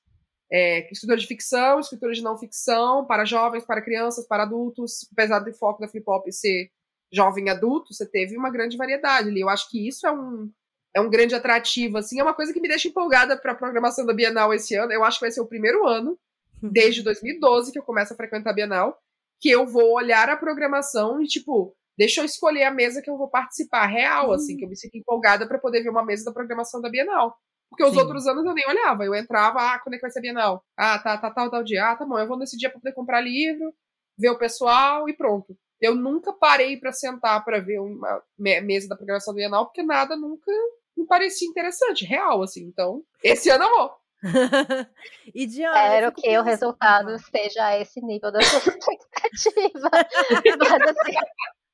[0.51, 5.39] é, escritores de ficção, escritores de não ficção, para jovens, para crianças, para adultos, apesar
[5.39, 6.69] do foco da Flip Hop ser
[7.11, 9.41] jovem e adulto, você teve uma grande variedade ali.
[9.41, 10.47] Eu acho que isso é um,
[10.95, 14.05] é um grande atrativo, assim, é uma coisa que me deixa empolgada para a programação
[14.05, 14.93] da Bienal esse ano.
[14.93, 16.19] Eu acho que vai ser o primeiro ano,
[16.61, 18.95] desde 2012, que eu começo a frequentar a Bienal,
[19.41, 23.17] que eu vou olhar a programação e, tipo, deixa eu escolher a mesa que eu
[23.17, 24.33] vou participar, real, Uhum.
[24.33, 27.35] assim, que eu me sinto empolgada para poder ver uma mesa da programação da Bienal.
[27.69, 27.99] Porque os Sim.
[27.99, 30.63] outros anos eu nem olhava, eu entrava, ah, quando é que vai ser a Bienal?
[30.77, 31.85] Ah, tá, tá, tal, tal dia.
[31.89, 33.73] Ah, tá bom, eu vou nesse dia pra poder comprar livro,
[34.17, 35.57] ver o pessoal e pronto.
[35.81, 39.81] Eu nunca parei para sentar para ver uma me- mesa da programação da Bienal, porque
[39.83, 40.51] nada nunca
[40.95, 42.63] me parecia interessante, real, assim.
[42.63, 43.91] Então, esse ano eu vou.
[45.33, 49.89] e Diana, Espero que o resultado esteja a esse nível da sua expectativa.
[50.59, 51.13] Mas assim,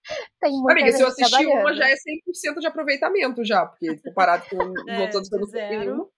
[0.39, 4.45] tem muita Amiga, se eu assistir uma, já é 100% de aproveitamento já, porque comparado
[4.49, 6.09] com os É, outros que eu não.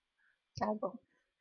[0.57, 0.93] Tá bom.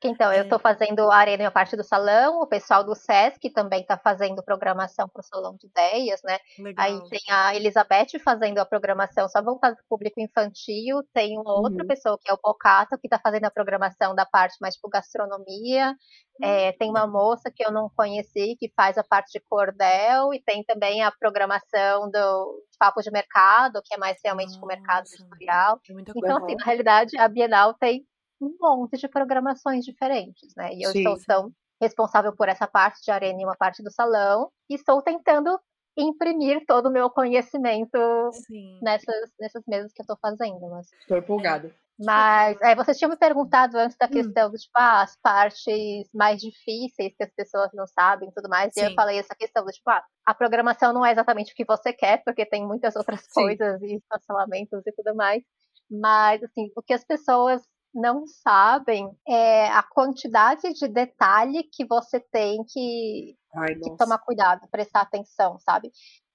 [0.03, 0.43] Então, eu É.
[0.43, 3.99] estou fazendo a arena e a parte do salão, o pessoal do SESC também está
[3.99, 6.39] fazendo programação para o Salão de Ideias, né?
[6.59, 6.77] Legal.
[6.79, 11.53] Aí tem a Elizabeth fazendo a programação só voltada para o público infantil, tem uma
[11.61, 11.87] outra Uhum.
[11.87, 15.95] pessoa que é o Bocato, que está fazendo a programação da parte mais tipo gastronomia,
[16.43, 20.43] É, tem uma moça que eu não conheci que faz a parte de cordel, e
[20.43, 25.05] tem também a programação do Papo de Mercado, que é mais realmente com o mercado
[25.05, 25.15] Nossa.
[25.17, 25.79] editorial.
[25.89, 26.39] Muita Então, coisa.
[26.39, 28.07] assim, na realidade, a Bienal tem
[28.41, 30.73] um monte de programações diferentes, né?
[30.75, 31.27] E eu Sim, estou sim.
[31.27, 35.59] tão responsável por essa parte de arena e uma parte do salão, e estou tentando
[35.97, 37.99] imprimir todo o meu conhecimento
[38.33, 38.83] Sim.
[38.83, 40.61] nessas, nessas mesas que eu estou fazendo.
[40.71, 41.75] Mas, Tô empolgada.
[42.01, 44.41] mas é, vocês tinham me perguntado antes da Hum.
[44.41, 48.49] questão do tipo, ah, as partes mais difíceis que as pessoas não sabem e tudo
[48.49, 48.97] mais, e eu Sim.
[48.97, 52.23] falei essa questão do tipo, ah, a programação não é exatamente o que você quer,
[52.25, 53.61] porque tem muitas outras Sim.
[53.61, 55.43] coisas e cancelamentos e tudo mais.
[55.91, 57.63] Mas, assim, o que as pessoas
[57.95, 64.69] não sabem é a quantidade de detalhe que você tem que, Ai, que tomar cuidado,
[64.71, 65.91] prestar atenção, sabe?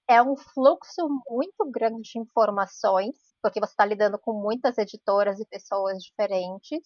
[0.08, 3.16] É um fluxo muito grande de informações
[3.46, 6.80] porque você está lidando com muitas editoras e pessoas diferentes.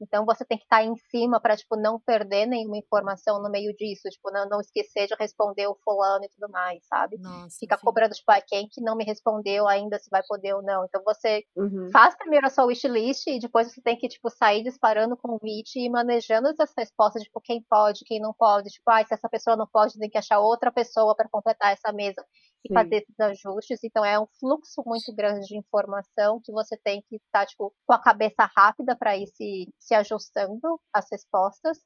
[0.00, 3.48] Então você tem que estar tá em cima para tipo não perder nenhuma informação no
[3.48, 7.16] meio disso, tipo não, não esquecer de responder o fulano e tudo mais, sabe?
[7.16, 7.78] Nossa, Fica sim.
[7.78, 10.84] cobrando tipo, ah, quem que não me respondeu ainda se vai poder ou não.
[10.84, 11.92] Então você Uhum.
[11.92, 15.88] faz primeiro a sua wishlist e depois você tem que tipo sair disparando convite e
[15.90, 19.66] manejando essas respostas, tipo quem pode, quem não pode, tipo, ah, se essa pessoa não
[19.66, 22.24] pode, tem que achar outra pessoa para completar essa mesa
[22.64, 22.72] e Sim.
[22.72, 23.80] fazer esses ajustes.
[23.84, 25.99] Então é um fluxo muito grande de informação
[26.44, 30.80] que você tem que estar tipo, com a cabeça rápida para ir se, se ajustando
[30.92, 31.78] as respostas.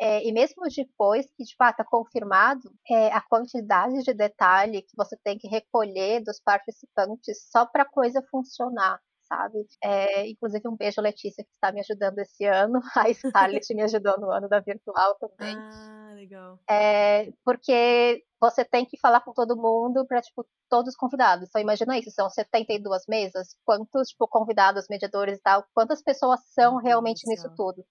[0.00, 4.96] É, e mesmo depois que de fato é confirmado, é, a quantidade de detalhe que
[4.96, 9.00] você tem que recolher dos participantes só para a coisa funcionar.
[9.28, 9.66] Sabe?
[9.84, 12.80] É, inclusive, um beijo, Letícia, que está me ajudando esse ano.
[12.96, 15.54] A Scarlett me ajudou no ano da virtual também.
[15.56, 16.58] Ah, legal.
[16.68, 21.48] É, porque você tem que falar com todo mundo para tipo todos os convidados.
[21.48, 26.76] Então imagina isso, são 72 mesas, quantos tipo convidados, mediadores e tal, quantas pessoas são
[26.76, 27.84] realmente nisso tudo?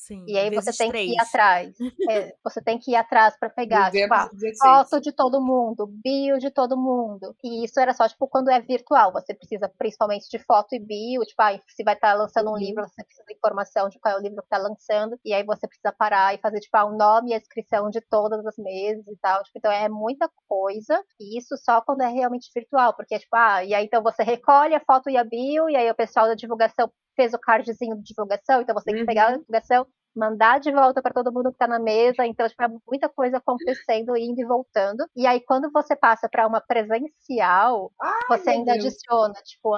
[0.00, 0.24] Sim.
[0.26, 1.76] E aí você tem que ir atrás.
[2.08, 4.60] É, você tem que ir atrás para pegar, tipo, ah, 216.
[4.62, 7.36] foto de todo mundo, bio de todo mundo.
[7.44, 9.12] E isso era só, tipo, quando é virtual.
[9.12, 11.20] Você precisa principalmente de foto e bio.
[11.26, 12.58] Tipo, ah, se vai estar lançando um Uhum.
[12.58, 15.18] livro, você precisa de informação de qual é o livro que está lançando.
[15.24, 18.00] E aí você precisa parar e fazer, tipo, ah, o nome e a inscrição de
[18.00, 19.42] todas as mesas e tal.
[19.44, 21.04] Tipo, então é muita coisa.
[21.20, 22.94] E isso só quando é realmente virtual.
[22.96, 25.90] Porque, tipo, ah, e aí então você recolhe a foto e a bio, e aí
[25.90, 29.06] o pessoal da divulgação fez o cardzinho de divulgação, então você tem que Uhum.
[29.06, 29.86] pegar a divulgação,
[30.16, 33.38] mandar de volta para todo mundo que tá na mesa, então tipo, é muita coisa
[33.38, 35.06] acontecendo, indo e voltando.
[35.16, 37.92] E aí quando você passa para uma presencial,
[38.28, 38.74] você meu ainda Deus.
[38.74, 39.76] adiciona, tipo,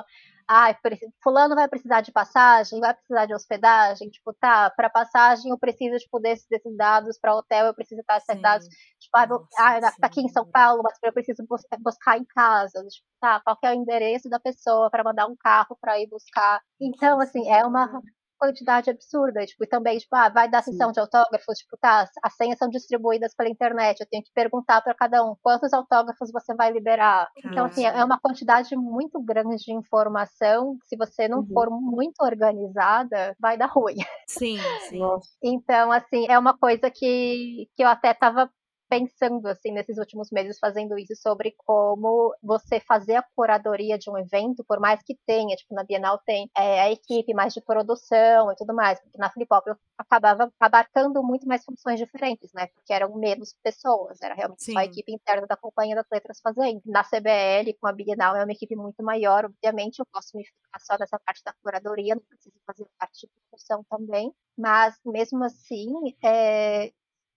[0.49, 0.75] ah,
[1.23, 5.97] fulano vai precisar de passagem, vai precisar de hospedagem, tipo, tá, para passagem eu preciso
[5.99, 8.67] tipo desses, desses dados, para hotel eu preciso estar esses dados,
[8.99, 10.47] tipo, ah, Nossa ah, tá aqui em São.
[10.51, 14.29] Paulo, mas eu preciso bus- buscar em casa, tipo, tá, qual que é o endereço
[14.29, 16.61] da pessoa para mandar um carro para ir buscar.
[16.81, 18.03] Então, assim, é uma
[18.43, 20.73] quantidade absurda, tipo, e também, tipo, ah, vai dar Sim.
[20.73, 24.81] sessão de autógrafos, tipo, tá, as senhas são distribuídas pela internet, eu tenho que perguntar
[24.83, 27.29] para cada um quantos autógrafos você vai liberar.
[27.45, 31.47] Então, assim, é uma quantidade muito grande de informação, se você não Uhum.
[31.55, 33.97] for muito organizada, vai dar ruim.
[34.27, 35.01] Sim, sim.
[35.43, 38.51] Então, assim, é uma coisa que, que eu até tava
[38.93, 44.19] pensando, assim, nesses últimos meses, fazendo isso, sobre como você fazer a curadoria de um
[44.19, 48.53] evento, por mais que tenha, tipo, na Bienal tem é, a equipe mais de produção
[48.53, 52.67] e tudo mais, porque na Flip Hop eu acabava abarcando muito mais funções diferentes, né,
[52.67, 54.91] porque eram menos pessoas, era realmente só a Sim.
[54.91, 56.83] equipe interna da Companhia das Letras fazendo.
[56.85, 60.81] Na CBL, com a Bienal, é uma equipe muito maior, obviamente, eu posso me ficar
[60.81, 65.89] só nessa parte da curadoria, não preciso fazer parte de produção também, mas mesmo assim,
[66.23, 66.93] é,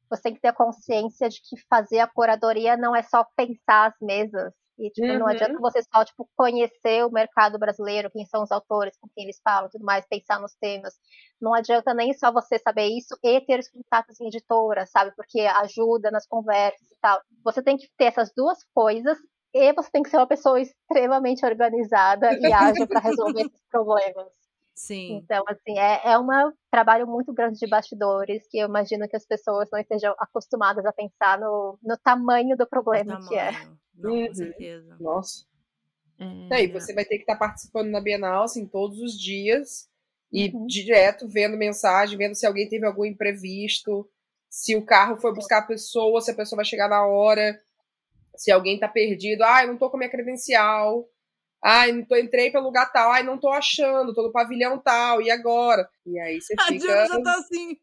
[0.10, 3.95] você tem que ter consciência de que fazer a curadoria não é só pensar as
[4.01, 4.53] mesas.
[4.78, 5.28] E, tipo, não Uhum.
[5.28, 9.39] adianta você só, tipo, conhecer o mercado brasileiro, quem são os autores, com quem eles
[9.43, 10.93] falam, tudo mais, pensar nos temas.
[11.41, 15.14] Não adianta nem só você saber isso e ter os contatos em editora, sabe?
[15.16, 17.22] Porque ajuda nas conversas e tal.
[17.43, 19.18] Você tem que ter essas duas coisas
[19.53, 24.45] e você tem que ser uma pessoa extremamente organizada e ágil para resolver esses problemas.
[24.76, 25.17] Sim.
[25.17, 26.28] Então, assim, é, é um
[26.69, 30.91] trabalho muito grande de bastidores que eu imagino que as pessoas não estejam acostumadas a
[30.91, 33.51] pensar no, no tamanho do problema que é.
[33.51, 33.80] tamanho.
[33.97, 34.28] Não, Uhum.
[34.28, 34.97] com certeza.
[34.99, 35.45] Nossa.
[36.19, 39.89] É, E aí, você vai ter que estar participando na Bienal, assim, todos os dias.
[40.32, 40.67] E Uhum.
[40.67, 44.09] direto vendo mensagem, vendo se alguém teve algum imprevisto,
[44.49, 47.61] se o carro foi buscar a pessoa, se a pessoa vai chegar na hora,
[48.36, 49.43] se alguém tá perdido.
[49.43, 51.07] Ai, não tô com minha credencial.
[51.66, 53.11] Ai, não tô, entrei pelo lugar tal.
[53.11, 55.20] Ai, não tô achando, tô no pavilhão tal.
[55.22, 55.89] E agora?
[56.05, 56.80] E aí você A fica.
[56.80, 57.76] Diana já tá assim.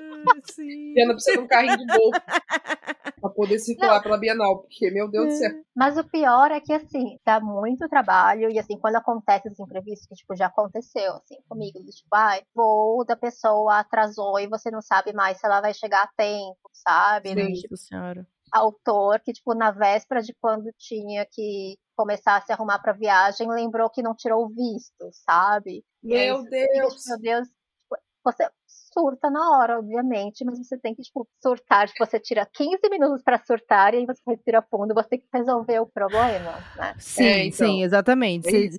[0.00, 0.94] "Ah, Sim.
[0.94, 2.20] Diana precisa de um carrinho de golfe
[3.20, 5.50] pra poder circular pela Bienal, porque, meu Deus do céu.
[5.76, 10.08] Mas o pior é que, assim, dá muito trabalho e, assim, quando acontece esse imprevisto,
[10.08, 14.70] que, tipo, já aconteceu, assim, comigo, do tipo, ai, voo da pessoa atrasou e você
[14.70, 17.34] não sabe mais se ela vai chegar a tempo, sabe?
[17.34, 18.26] Do, tipo, senhora.
[18.52, 23.46] autor que, tipo, na véspera de quando tinha que começar a se arrumar pra viagem,
[23.50, 25.84] lembrou que não tirou o visto, sabe?
[26.04, 26.94] Aí Meu você fica, Deus.
[26.94, 27.48] tipo, Meu Deus.
[27.48, 28.50] Tipo, Você
[28.92, 31.86] surta na hora, obviamente, mas você tem que, tipo, surtar.
[31.88, 35.26] Tipo, você tira 15 minutos pra surtar e aí você respira fundo, você tem que
[35.32, 36.94] resolver o problema, né?
[36.98, 37.68] Sim, É, então.
[37.68, 38.48] sim, exatamente.
[38.48, 38.70] É.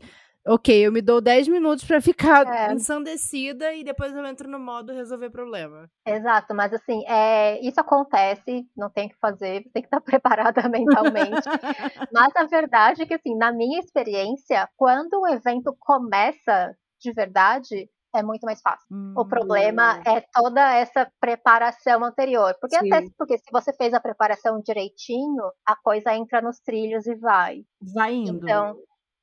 [0.48, 2.74] ok, eu me dou 10 minutos pra ficar É.
[2.74, 5.90] ensandecida e depois eu entro no modo resolver problema.
[6.06, 10.68] Exato, mas assim, é, isso acontece, não tem o que fazer, tem que estar preparada
[10.70, 11.46] mentalmente.
[12.14, 17.90] mas a verdade é que, assim, na minha experiência, quando o evento começa de verdade,
[18.14, 18.86] é muito mais fácil.
[18.92, 19.14] Hum.
[19.18, 20.02] O problema hum.
[20.06, 22.56] é toda essa preparação anterior.
[22.60, 22.92] Porque Sim.
[22.92, 27.64] até porque se você fez a preparação direitinho, a coisa entra nos trilhos e vai.
[27.94, 28.44] Vai indo.
[28.44, 28.76] Então,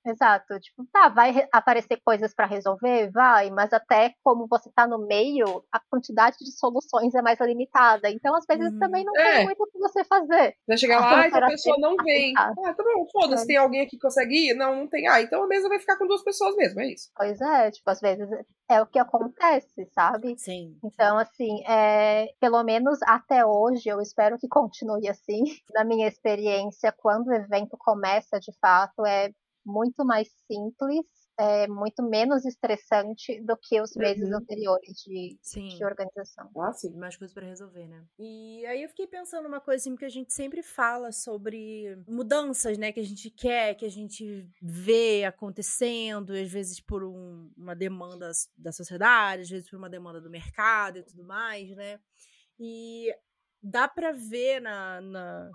[0.06, 3.10] Exato, tipo, tá, vai aparecer coisas para resolver?
[3.10, 8.08] Vai, mas até como você tá no meio, a quantidade de soluções é mais limitada.
[8.10, 8.78] Então, às vezes, uhum.
[8.78, 9.36] também não é.
[9.36, 10.54] tem muito o que você fazer.
[10.66, 12.32] Vai chegar lá, ah, a pessoa não vem.
[12.36, 13.46] Ah, tá bom, foda-se, é.
[13.46, 14.54] tem alguém aqui que consegue ir?
[14.54, 15.08] Não, não tem.
[15.08, 17.10] Ah, então a mesa vai ficar com duas pessoas mesmo, é isso.
[17.16, 18.28] Pois é, tipo, às vezes
[18.70, 20.38] é o que acontece, sabe?
[20.38, 20.76] Sim.
[20.84, 25.42] Então, assim, é, pelo menos até hoje, eu espero que continue assim.
[25.74, 29.30] Na minha experiência, quando o evento começa de fato, é
[29.64, 31.04] muito mais simples,
[31.38, 34.38] é, muito menos estressante do que os meses uhum.
[34.38, 36.50] anteriores de, de, organização.
[36.56, 38.04] Ah, sim, mais coisas para resolver, né?
[38.18, 42.76] E aí eu fiquei pensando uma coisa assim, que a gente sempre fala sobre mudanças,
[42.76, 47.76] né, que a gente quer, que a gente vê acontecendo, às vezes por um, uma
[47.76, 52.00] demanda da sociedade, às vezes por uma demanda do mercado e tudo mais, né?
[52.58, 53.14] E
[53.62, 55.50] dá para ver na, na,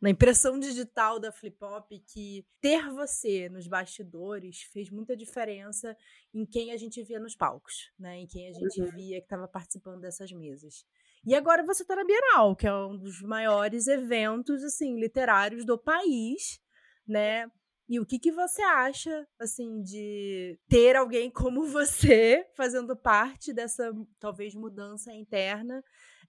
[0.00, 5.96] na impressão digital da Flip Hop que ter você nos bastidores fez muita diferença
[6.34, 8.18] em quem a gente via nos palcos, né?
[8.18, 8.90] Em quem a gente uhum.
[8.90, 10.84] via que estava participando dessas mesas.
[11.24, 15.78] E agora você está na Bienal, que é um dos maiores eventos assim literários do
[15.78, 16.60] país,
[17.06, 17.50] né?
[17.88, 23.92] E o que, que você acha, assim, de ter alguém como você fazendo parte dessa,
[24.18, 25.82] talvez, mudança interna?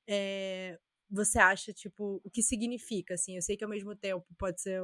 [0.07, 0.80] É,
[1.10, 3.36] você acha, tipo, o que significa, assim?
[3.36, 4.82] Eu sei que ao mesmo tempo pode ser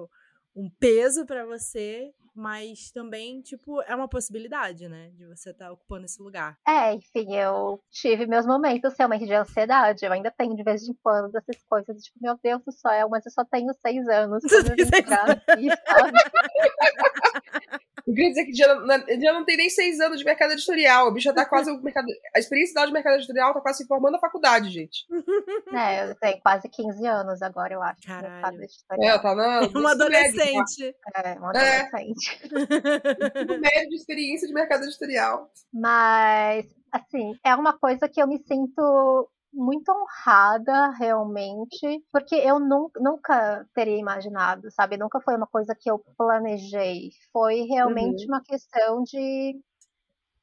[0.55, 5.09] um peso para você, mas também, tipo, é uma possibilidade, né?
[5.11, 6.57] De você estar tá ocupando esse lugar.
[6.67, 10.05] É, enfim, eu tive meus momentos realmente de ansiedade.
[10.05, 13.25] Eu ainda tenho de vez em quando essas coisas, tipo, meu Deus do céu, mas
[13.25, 14.43] eu só tenho seis anos.
[14.43, 15.69] Quando eu vim aqui,
[18.05, 21.07] Eu queria dizer que já, já não tem nem seis anos de mercado editorial.
[21.07, 21.71] A bicha tá quase.
[21.71, 25.05] O mercado, a experiência dela de mercado editorial tá quase se formando na faculdade, gente.
[25.73, 28.01] É, eu tenho quase 15 anos agora, eu acho.
[28.05, 28.59] Caralho.
[29.01, 29.61] É, tá na.
[29.75, 30.95] Uma adolescente.
[31.15, 32.39] É, uma adolescente.
[32.53, 33.57] É.
[33.57, 35.49] médio de experiência de mercado editorial.
[35.73, 42.99] Mas, assim, é uma coisa que eu me sinto muito honrada, realmente, porque eu nunca,
[42.99, 44.97] nunca teria imaginado, sabe?
[44.97, 47.11] Nunca foi uma coisa que eu planejei.
[47.31, 48.29] Foi realmente uhum.
[48.29, 49.59] uma questão de.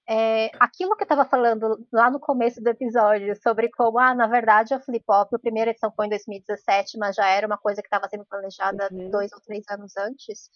[0.08, 4.26] É, aquilo que eu estava falando lá no começo do episódio, sobre como, ah, na
[4.26, 7.80] verdade, a Flip Hop, a primeira edição foi em 2017, mas já era uma coisa
[7.80, 9.10] que estava sendo planejada uhum.
[9.10, 10.50] dois ou três anos antes.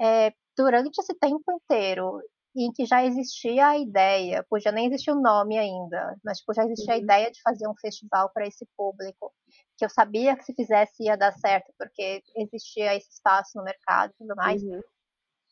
[0.00, 2.20] É, durante esse tempo inteiro,
[2.56, 6.64] em que já existia a ideia, podia nem existir o nome ainda, mas tipo, já
[6.64, 7.00] existia uhum.
[7.00, 9.32] a ideia de fazer um festival para esse público,
[9.76, 14.10] que eu sabia que se fizesse ia dar certo, porque existia esse espaço no mercado
[14.10, 14.62] e tudo mais.
[14.62, 14.80] Uhum.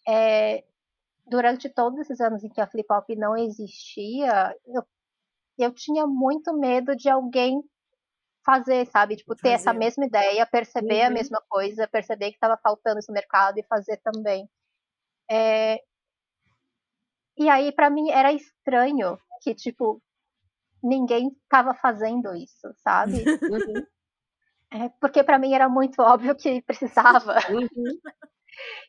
[0.09, 0.64] É,
[1.26, 4.82] durante todos esses anos em que a Flip Hop não existia, eu,
[5.59, 7.62] eu tinha muito medo de alguém
[8.44, 9.16] fazer, sabe?
[9.16, 9.55] Tipo, ter fazer.
[9.55, 11.07] essa mesma ideia, perceber uhum.
[11.07, 14.49] a mesma coisa, perceber que estava faltando esse mercado e fazer também.
[15.30, 15.78] É,
[17.39, 20.03] e aí, para mim, era estranho que, tipo,
[20.82, 23.12] ninguém tava fazendo isso, sabe?
[24.70, 24.84] Uhum.
[24.84, 27.36] É, porque para mim era muito óbvio que precisava.
[27.49, 27.99] Uhum.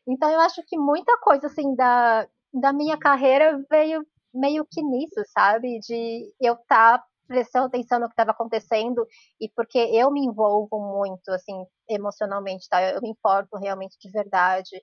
[0.06, 5.22] Então eu acho que muita coisa assim da, da minha carreira veio meio que nisso,
[5.32, 5.78] sabe?
[5.80, 9.06] De eu estar tá prestando atenção no que estava acontecendo
[9.40, 12.82] e porque eu me envolvo muito assim emocionalmente, tá?
[12.82, 14.82] Eu me importo realmente de verdade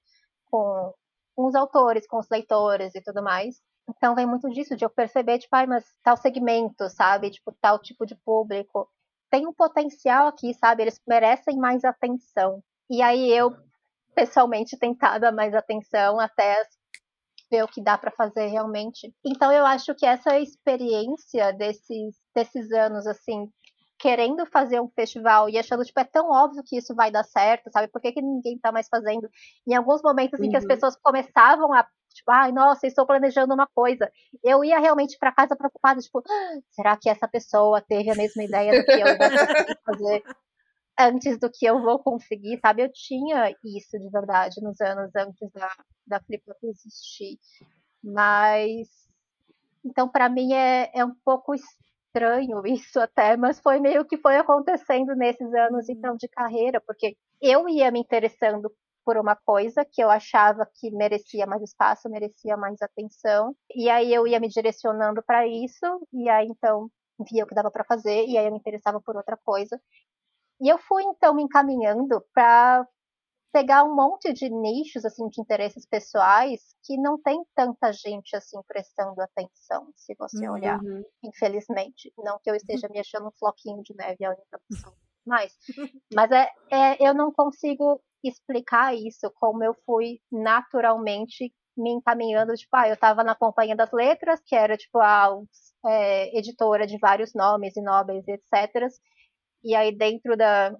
[0.49, 0.93] com
[1.37, 3.61] com os autores, com os leitores e tudo mais.
[3.87, 7.29] Então vem muito disso, de eu perceber, tipo, ai, mas tal segmento, sabe?
[7.29, 8.89] Tipo, tal tipo de público
[9.29, 10.83] tem um potencial aqui, sabe?
[10.83, 12.63] Eles merecem mais atenção.
[12.89, 13.55] E aí eu,
[14.15, 16.63] pessoalmente, tentar dar mais atenção até
[17.51, 19.13] ver o que dá para fazer realmente.
[19.25, 23.49] Então eu acho que essa experiência desses, desses anos, assim,
[23.97, 27.71] querendo fazer um festival e achando, tipo, é tão óbvio que isso vai dar certo,
[27.71, 27.87] sabe?
[27.87, 29.29] Por que, que ninguém tá mais fazendo?
[29.67, 30.45] Em alguns momentos uhum.
[30.45, 30.69] em que as uhum.
[30.69, 31.83] pessoas começavam a,
[32.13, 34.11] tipo, ai, nossa, estou planejando uma coisa.
[34.43, 38.43] Eu ia realmente para casa preocupada, tipo, ah, será que essa pessoa teve a mesma
[38.43, 40.23] ideia do que eu vou fazer
[40.99, 42.83] antes do que eu vou conseguir, sabe?
[42.83, 45.71] Eu tinha isso de verdade nos anos antes da,
[46.05, 47.39] da Flip existir.
[48.03, 48.87] Mas
[49.87, 51.53] então, para mim, é, é um pouco
[52.07, 55.95] estranho isso até, mas foi meio que foi acontecendo nesses anos uhum.
[55.95, 58.71] então de carreira, porque eu ia me interessando
[59.05, 64.13] por uma coisa que eu achava que merecia mais espaço, merecia mais atenção, e aí
[64.13, 66.89] eu ia me direcionando para isso, e aí então
[67.31, 69.79] via o que dava para fazer, e aí eu me interessava por outra coisa.
[70.59, 72.85] E eu fui então me encaminhando para
[73.57, 78.59] pegar um monte de nichos assim de interesses pessoais que não tem tanta gente assim
[78.67, 81.03] prestando atenção, se você olhar, Uhum.
[81.23, 82.13] infelizmente.
[82.19, 82.55] Não que eu
[82.85, 84.95] esteja me achando um floquinho de neve a única pessoa.
[85.27, 85.51] Mas,
[86.13, 92.73] mas é, é, eu não consigo explicar isso como eu fui naturalmente me encaminhando, tipo,
[92.73, 95.37] ah, eu estava na Companhia das Letras, que era, tipo, a
[95.85, 98.87] é, editora de vários nomes e nobres, etc.
[99.65, 100.73] E aí, dentro da,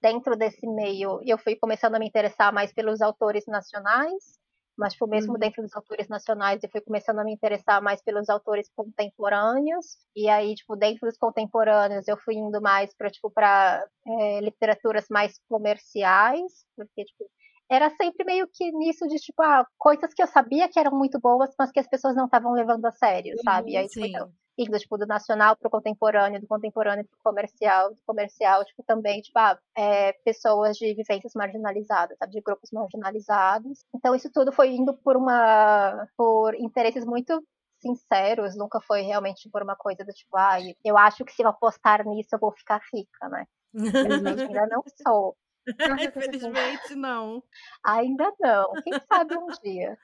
[0.00, 4.38] dentro desse meio, eu fui começando a me interessar mais pelos autores nacionais,
[4.76, 5.38] mas tipo, mesmo uhum.
[5.38, 10.28] dentro dos autores nacionais, eu fui começando a me interessar mais pelos autores contemporâneos, e
[10.28, 15.40] aí, tipo, dentro dos contemporâneos, eu fui indo mais para tipo, para é, literaturas mais
[15.48, 17.24] comerciais, porque, tipo,
[17.70, 21.18] era sempre meio que nisso de, tipo, ah, coisas que eu sabia que eram muito
[21.18, 23.72] boas, mas que as pessoas não estavam levando a sério, sabe?
[23.72, 28.00] E aí, tipo, então, indo, tipo, do nacional pro contemporâneo, do contemporâneo pro comercial, do
[28.06, 33.84] comercial, tipo, também, tipo, ah, é, pessoas de vivências marginalizadas, sabe, de grupos marginalizados.
[33.94, 37.42] Então, isso tudo foi indo por uma, por interesses muito
[37.80, 41.48] sinceros, nunca foi realmente por uma coisa do tipo, ah, eu acho que se eu
[41.48, 43.46] apostar nisso eu vou ficar rica, né?
[43.74, 45.36] Infelizmente ainda não sou.
[46.00, 47.42] Infelizmente não.
[47.84, 49.98] Ainda não, quem sabe um dia.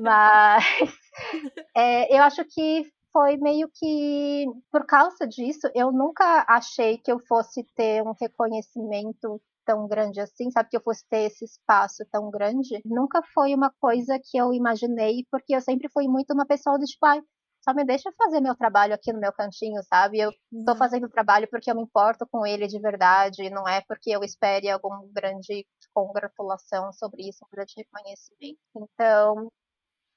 [0.00, 0.64] Mas
[1.76, 7.18] é, eu acho que foi meio que por causa disso, eu nunca achei que eu
[7.26, 12.30] fosse ter um reconhecimento tão grande assim, sabe, que eu fosse ter esse espaço tão
[12.30, 12.78] grande.
[12.84, 16.84] Nunca foi uma coisa que eu imaginei, porque eu sempre fui muito uma pessoa do
[16.84, 17.22] tipo, ai,
[17.64, 20.20] só me deixa fazer meu trabalho aqui no meu cantinho, sabe?
[20.20, 20.78] Eu estou uhum.
[20.78, 24.22] fazendo o trabalho porque eu me importo com ele de verdade, não é porque eu
[24.22, 28.60] espere alguma grande congratulação sobre isso, um grande reconhecimento.
[28.76, 29.50] Então,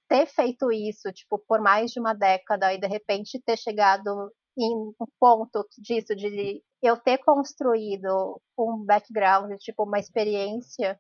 [0.10, 4.76] ter feito isso, tipo, por mais de uma década e de repente ter chegado em
[4.76, 11.00] um ponto disso, de eu ter construído um background, tipo, uma experiência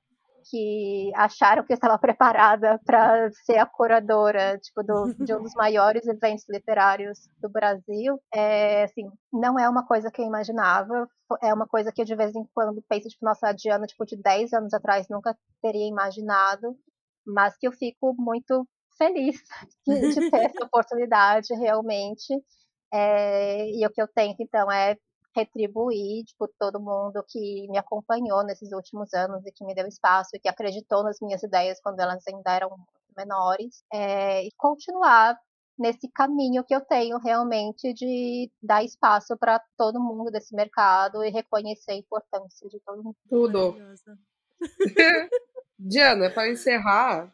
[0.49, 5.53] que acharam que eu estava preparada para ser a curadora tipo do, de um dos
[5.55, 11.07] maiores eventos literários do Brasil é assim não é uma coisa que eu imaginava
[11.41, 14.05] é uma coisa que eu de vez em quando penso tipo nossa a Diana tipo
[14.05, 16.75] de 10 anos atrás nunca teria imaginado
[17.27, 18.65] mas que eu fico muito
[18.99, 19.41] feliz
[19.87, 22.33] de, de ter essa oportunidade realmente
[22.93, 24.95] é, e o que eu tento então é
[25.35, 30.31] retribuir, tipo, todo mundo que me acompanhou nesses últimos anos e que me deu espaço
[30.33, 32.75] e que acreditou nas minhas ideias quando elas ainda eram
[33.15, 35.37] menores, é, e continuar
[35.77, 41.29] nesse caminho que eu tenho realmente de dar espaço para todo mundo desse mercado e
[41.29, 43.15] reconhecer a importância de todo mundo.
[43.29, 43.75] Tudo.
[45.79, 47.33] Diana, para encerrar,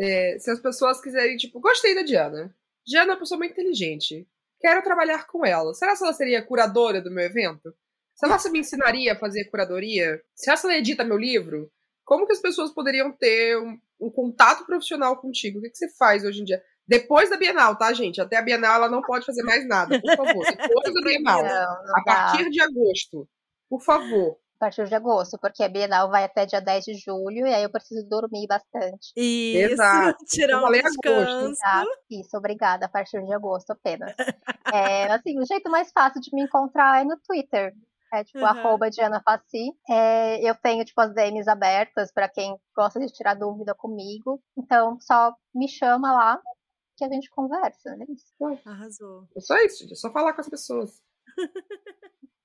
[0.00, 2.54] é, se as pessoas quiserem, tipo, gostei da Diana.
[2.86, 4.26] Diana é uma pessoa muito inteligente
[4.60, 5.74] quero trabalhar com ela.
[5.74, 7.74] Será que ela seria curadora do meu evento?
[8.14, 10.20] Será que ela me ensinaria a fazer curadoria?
[10.34, 11.72] Será que ela edita meu livro?
[12.04, 15.58] Como que as pessoas poderiam ter um, um contato profissional contigo?
[15.58, 16.62] O que, que você faz hoje em dia?
[16.86, 18.20] Depois da Bienal, tá, gente?
[18.20, 20.44] Até a Bienal ela não pode fazer mais nada, por favor.
[20.44, 21.44] Depois da Bienal.
[21.44, 23.28] A partir de agosto.
[23.68, 27.46] Por favor a partir de agosto, porque a Bienal vai até dia 10 de julho
[27.46, 29.10] e aí eu preciso dormir bastante.
[29.16, 30.24] Isso, Exato.
[30.26, 31.56] tirar um descanso.
[32.10, 34.14] Isso, obrigada, a partir de agosto apenas.
[34.74, 37.72] é, assim, o jeito mais fácil de me encontrar é no Twitter.
[38.12, 38.46] É tipo, uhum.
[38.46, 39.72] arroba Diana Faci.
[39.88, 44.42] É, eu tenho, tipo, as DMs abertas para quem gosta de tirar dúvida comigo.
[44.58, 46.40] Então, só me chama lá
[46.96, 48.04] que a gente conversa, né?
[48.66, 49.26] Arrasou.
[49.34, 51.00] É só isso, é só falar com as pessoas.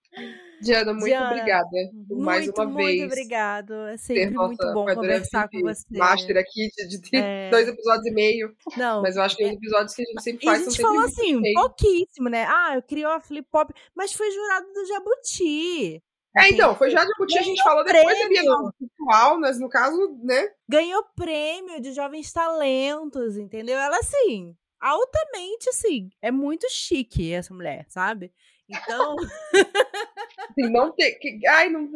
[0.62, 1.70] Diana, muito Diana, obrigada
[2.08, 3.00] por mais uma muito vez.
[3.00, 3.74] Muito obrigado.
[3.88, 5.86] É sempre muito bom conversar com você.
[5.92, 7.50] Master aqui de, de é...
[7.50, 8.56] dois episódios e meio.
[8.78, 9.02] Não.
[9.02, 10.88] Mas eu acho que os episódios que a gente sempre faz são sempre.
[10.88, 12.46] A gente falou assim, pouquíssimo, né?
[12.48, 16.04] Ah, eu criei a Flip Pop, mas foi jurado do Jabuti.
[16.38, 20.20] É, então, foi já Jabuti, a gente falou depois da Bienal Virtual, mas no caso,
[20.22, 20.50] né?
[20.68, 23.78] Ganhou prêmio de jovens talentos, entendeu?
[23.78, 28.34] Ela, assim, altamente, assim, é muito chique essa mulher, sabe?
[28.70, 29.16] Então.
[30.50, 31.12] assim, não ter.
[31.20, 31.90] Que, ai, não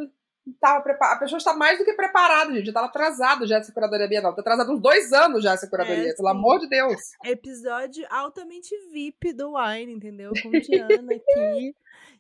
[0.48, 1.18] estava preparada.
[1.18, 2.66] A pessoa está mais do que preparada, gente.
[2.66, 4.32] Já estava atrasado já essa curadoria bienal.
[4.32, 7.00] Está atrasado uns dois anos já essa curadoria, é, pelo amor de Deus.
[7.24, 10.32] Episódio altamente VIP do Wine, entendeu?
[10.42, 11.76] Com Diana aqui.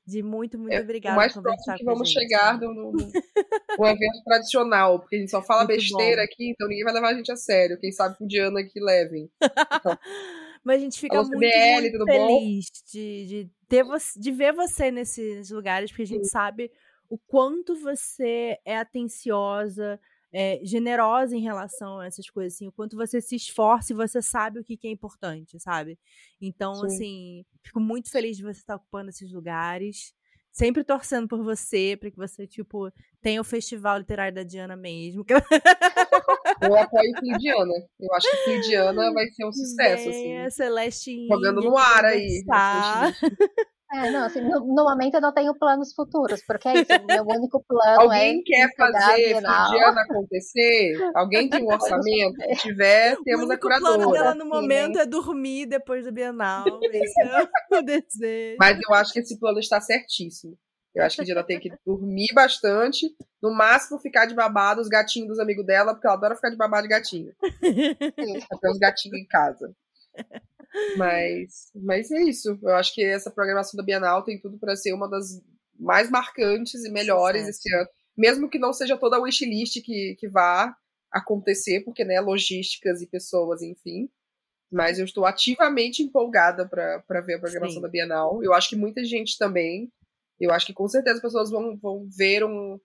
[0.05, 1.13] De muito, muito é, obrigada.
[1.13, 2.65] O mais próximo que vamos gente, chegar né?
[2.65, 6.23] no, no, no, evento tradicional, porque a gente só fala muito besteira bom.
[6.23, 7.77] aqui, então ninguém vai levar a gente a sério.
[7.79, 9.29] Quem sabe com Diana aqui levem.
[9.39, 9.95] Então,
[10.63, 14.91] Mas a gente fica muito, BL, muito feliz de, de, ter você, de ver você
[14.91, 16.31] nesses lugares, porque a gente Sim.
[16.31, 16.71] sabe
[17.09, 19.99] o quanto você é atenciosa,
[20.31, 24.21] é, generosa em relação a essas coisas, assim, o quanto você se esforça e você
[24.21, 25.97] sabe o que, que é importante, sabe?
[26.39, 26.85] Então, Sim.
[26.85, 30.13] assim, fico muito feliz de você estar ocupando esses lugares.
[30.51, 32.91] Sempre torcendo por você, para que você, tipo,
[33.21, 35.25] tenha o Festival Literário da Diana mesmo.
[35.27, 35.37] Eu
[36.77, 37.73] apoio Flidiana.
[37.99, 40.37] Eu acho que Flidiana vai ser um sucesso, assim.
[40.37, 42.43] A Celeste Jogando no ar aí.
[43.91, 47.23] É, não, assim, no, no, momento eu não tenho planos futuros, porque é isso, meu
[47.23, 51.11] único plano Alguém é quer fazer Flidiana acontecer?
[51.15, 52.39] Alguém tem um orçamento?
[52.39, 53.93] Se tiver, temos a curadora.
[53.93, 58.57] O plano dela no momento é dormir depois do Bienal, esse é o desejo.
[58.59, 60.55] Mas eu acho que esse plano está certíssimo.
[60.93, 63.07] Eu acho que a Diana tem que dormir bastante,
[63.41, 66.57] no máximo ficar de babado os gatinhos dos amigos dela, porque ela adora ficar de
[66.57, 67.31] babado de gatinho.
[67.61, 69.73] Tem os gatinhos em casa.
[70.97, 72.57] Mas, mas é isso.
[72.61, 75.41] Eu acho que essa programação da Bienal tem tudo para ser uma das
[75.79, 77.59] mais marcantes e melhores Sucesso.
[77.59, 77.89] esse ano.
[78.17, 80.75] Mesmo que não seja toda a wishlist que, que vá
[81.11, 84.09] acontecer, porque, né, logísticas e pessoas, enfim.
[84.71, 87.81] Mas eu estou ativamente empolgada para ver a programação Sim.
[87.81, 88.43] da Bienal.
[88.43, 89.91] Eu acho que muita gente também.
[90.39, 92.79] Eu acho que com certeza as pessoas vão, vão ver um,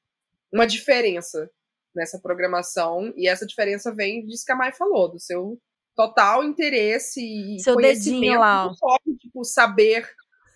[0.53, 1.51] uma diferença
[1.95, 3.12] nessa programação.
[3.16, 5.61] E essa diferença vem disso que a Mai falou, do seu
[5.95, 8.72] total interesse e Seu conhecimento lá.
[8.74, 10.09] só tipo, saber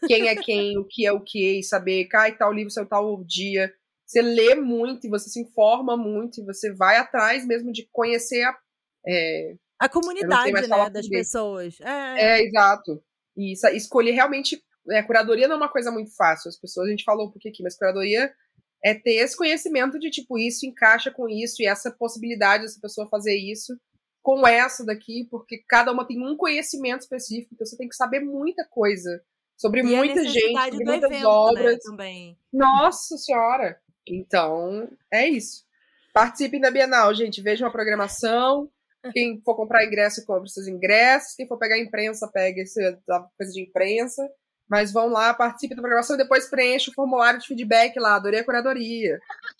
[0.07, 3.25] quem é quem, o que é o que, e saber, cai tal livro, seu tal
[3.25, 3.73] dia.
[4.07, 8.43] Você lê muito e você se informa muito e você vai atrás mesmo de conhecer
[8.43, 8.57] a,
[9.07, 11.81] é, a comunidade né, das pessoas.
[11.81, 12.41] É.
[12.41, 13.03] é, exato.
[13.37, 14.63] E escolher realmente.
[14.91, 16.49] É, curadoria não é uma coisa muito fácil.
[16.49, 18.33] As pessoas, a gente falou um pouquinho aqui, mas curadoria
[18.83, 23.09] é ter esse conhecimento de tipo, isso encaixa com isso e essa possibilidade dessa pessoa
[23.09, 23.79] fazer isso
[24.23, 28.21] com essa daqui, porque cada uma tem um conhecimento específico, então você tem que saber
[28.21, 29.23] muita coisa
[29.57, 31.73] sobre e muita gente, sobre muitas evento, né, obras.
[31.73, 32.39] Né, também.
[32.53, 33.81] Nossa Senhora!
[34.07, 35.65] Então, é isso.
[36.13, 37.43] Participem da Bienal, gente.
[37.43, 38.71] Vejam a programação.
[39.13, 41.35] Quem for comprar ingresso, compre seus ingressos.
[41.35, 42.99] Quem for pegar imprensa, pegue essa
[43.37, 44.29] coisa de imprensa.
[44.69, 48.17] Mas vão lá, participe da programação e depois preencha o formulário de feedback lá.
[48.17, 49.19] Adorei a curadoria.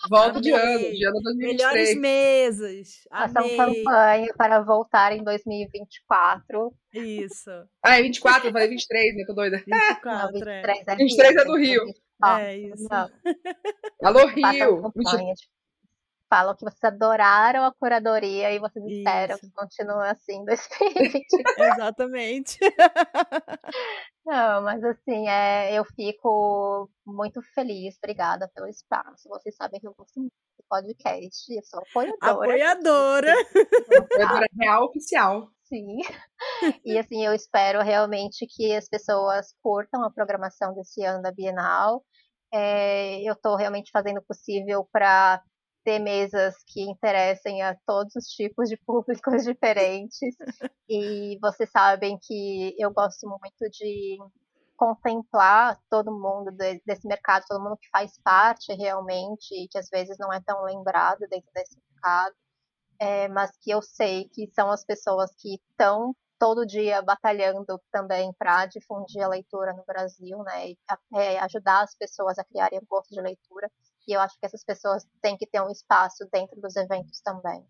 [0.09, 1.59] Volta de ano, de ano 2023.
[1.59, 2.89] Melhores mesas.
[3.09, 6.73] Façam campanha para voltar em 2024.
[6.93, 7.51] Isso.
[7.83, 8.49] Ah, é 24?
[8.49, 9.25] Eu falei 23, né?
[9.27, 9.57] Tô doida.
[9.67, 10.97] 24, Não, 23 é.
[10.97, 11.83] 23 é do Rio.
[12.25, 12.89] É isso.
[14.03, 14.93] Alô, Rio.
[16.29, 18.99] Falam que vocês adoraram a curadoria e vocês Isso.
[18.99, 21.27] esperam que continue assim em 2020.
[21.59, 22.59] Exatamente.
[24.27, 29.29] Não, mas assim, é, eu fico muito feliz, obrigada pelo espaço.
[29.29, 32.33] Vocês sabem que eu gosto muito do podcast, eu sou apoiadora.
[32.33, 33.35] Apoiadora!
[33.97, 35.51] Apoiadora real oficial.
[35.65, 35.99] Sim.
[36.85, 42.05] E assim, eu espero realmente que as pessoas curtam a programação desse ano da Bienal.
[42.53, 45.43] É, eu estou realmente fazendo o possível para
[45.89, 50.37] ter mesas que interessem a todos os tipos de públicos diferentes.
[50.87, 54.19] e vocês sabem que eu gosto muito de
[54.77, 56.51] contemplar todo mundo
[56.85, 60.63] desse mercado, todo mundo que faz parte realmente, e que às vezes não é tão
[60.63, 62.35] lembrado dentro desse mercado,
[63.01, 68.31] é, mas que eu sei que são as pessoas que estão todo dia batalhando também
[68.39, 70.79] para difundir a leitura no Brasil, né, e
[71.15, 73.71] é, ajudar as pessoas a criarem gosto de leitura.
[74.09, 77.65] E eu acho que essas pessoas têm que ter um espaço dentro dos eventos também.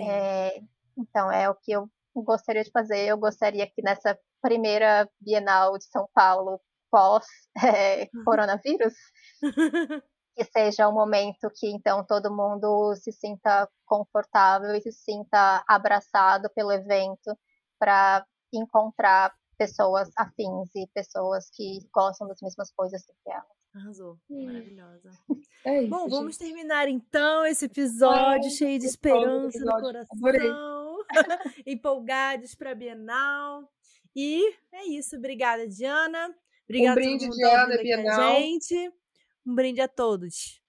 [0.00, 0.60] É,
[0.96, 3.06] então, é o que eu gostaria de fazer.
[3.06, 6.60] Eu gostaria que nessa primeira Bienal de São Paulo,
[6.90, 8.94] pós-coronavírus,
[9.42, 9.42] é,
[10.36, 16.50] que seja um momento que então todo mundo se sinta confortável e se sinta abraçado
[16.50, 17.38] pelo evento
[17.78, 23.57] para encontrar pessoas afins e pessoas que gostam das mesmas coisas do que elas.
[23.74, 24.18] Arrasou.
[24.28, 25.10] Maravilhosa.
[25.64, 26.10] É isso, Bom, gente.
[26.10, 30.98] vamos terminar então esse episódio é, cheio de esperança no coração.
[31.66, 33.70] Empolgados para a Bienal.
[34.16, 34.42] E
[34.72, 35.16] é isso.
[35.16, 36.34] Obrigada, Diana.
[36.64, 38.36] Obrigada um brinde, Diana, Bienal.
[38.36, 38.92] Gente.
[39.46, 40.60] Um brinde a todos.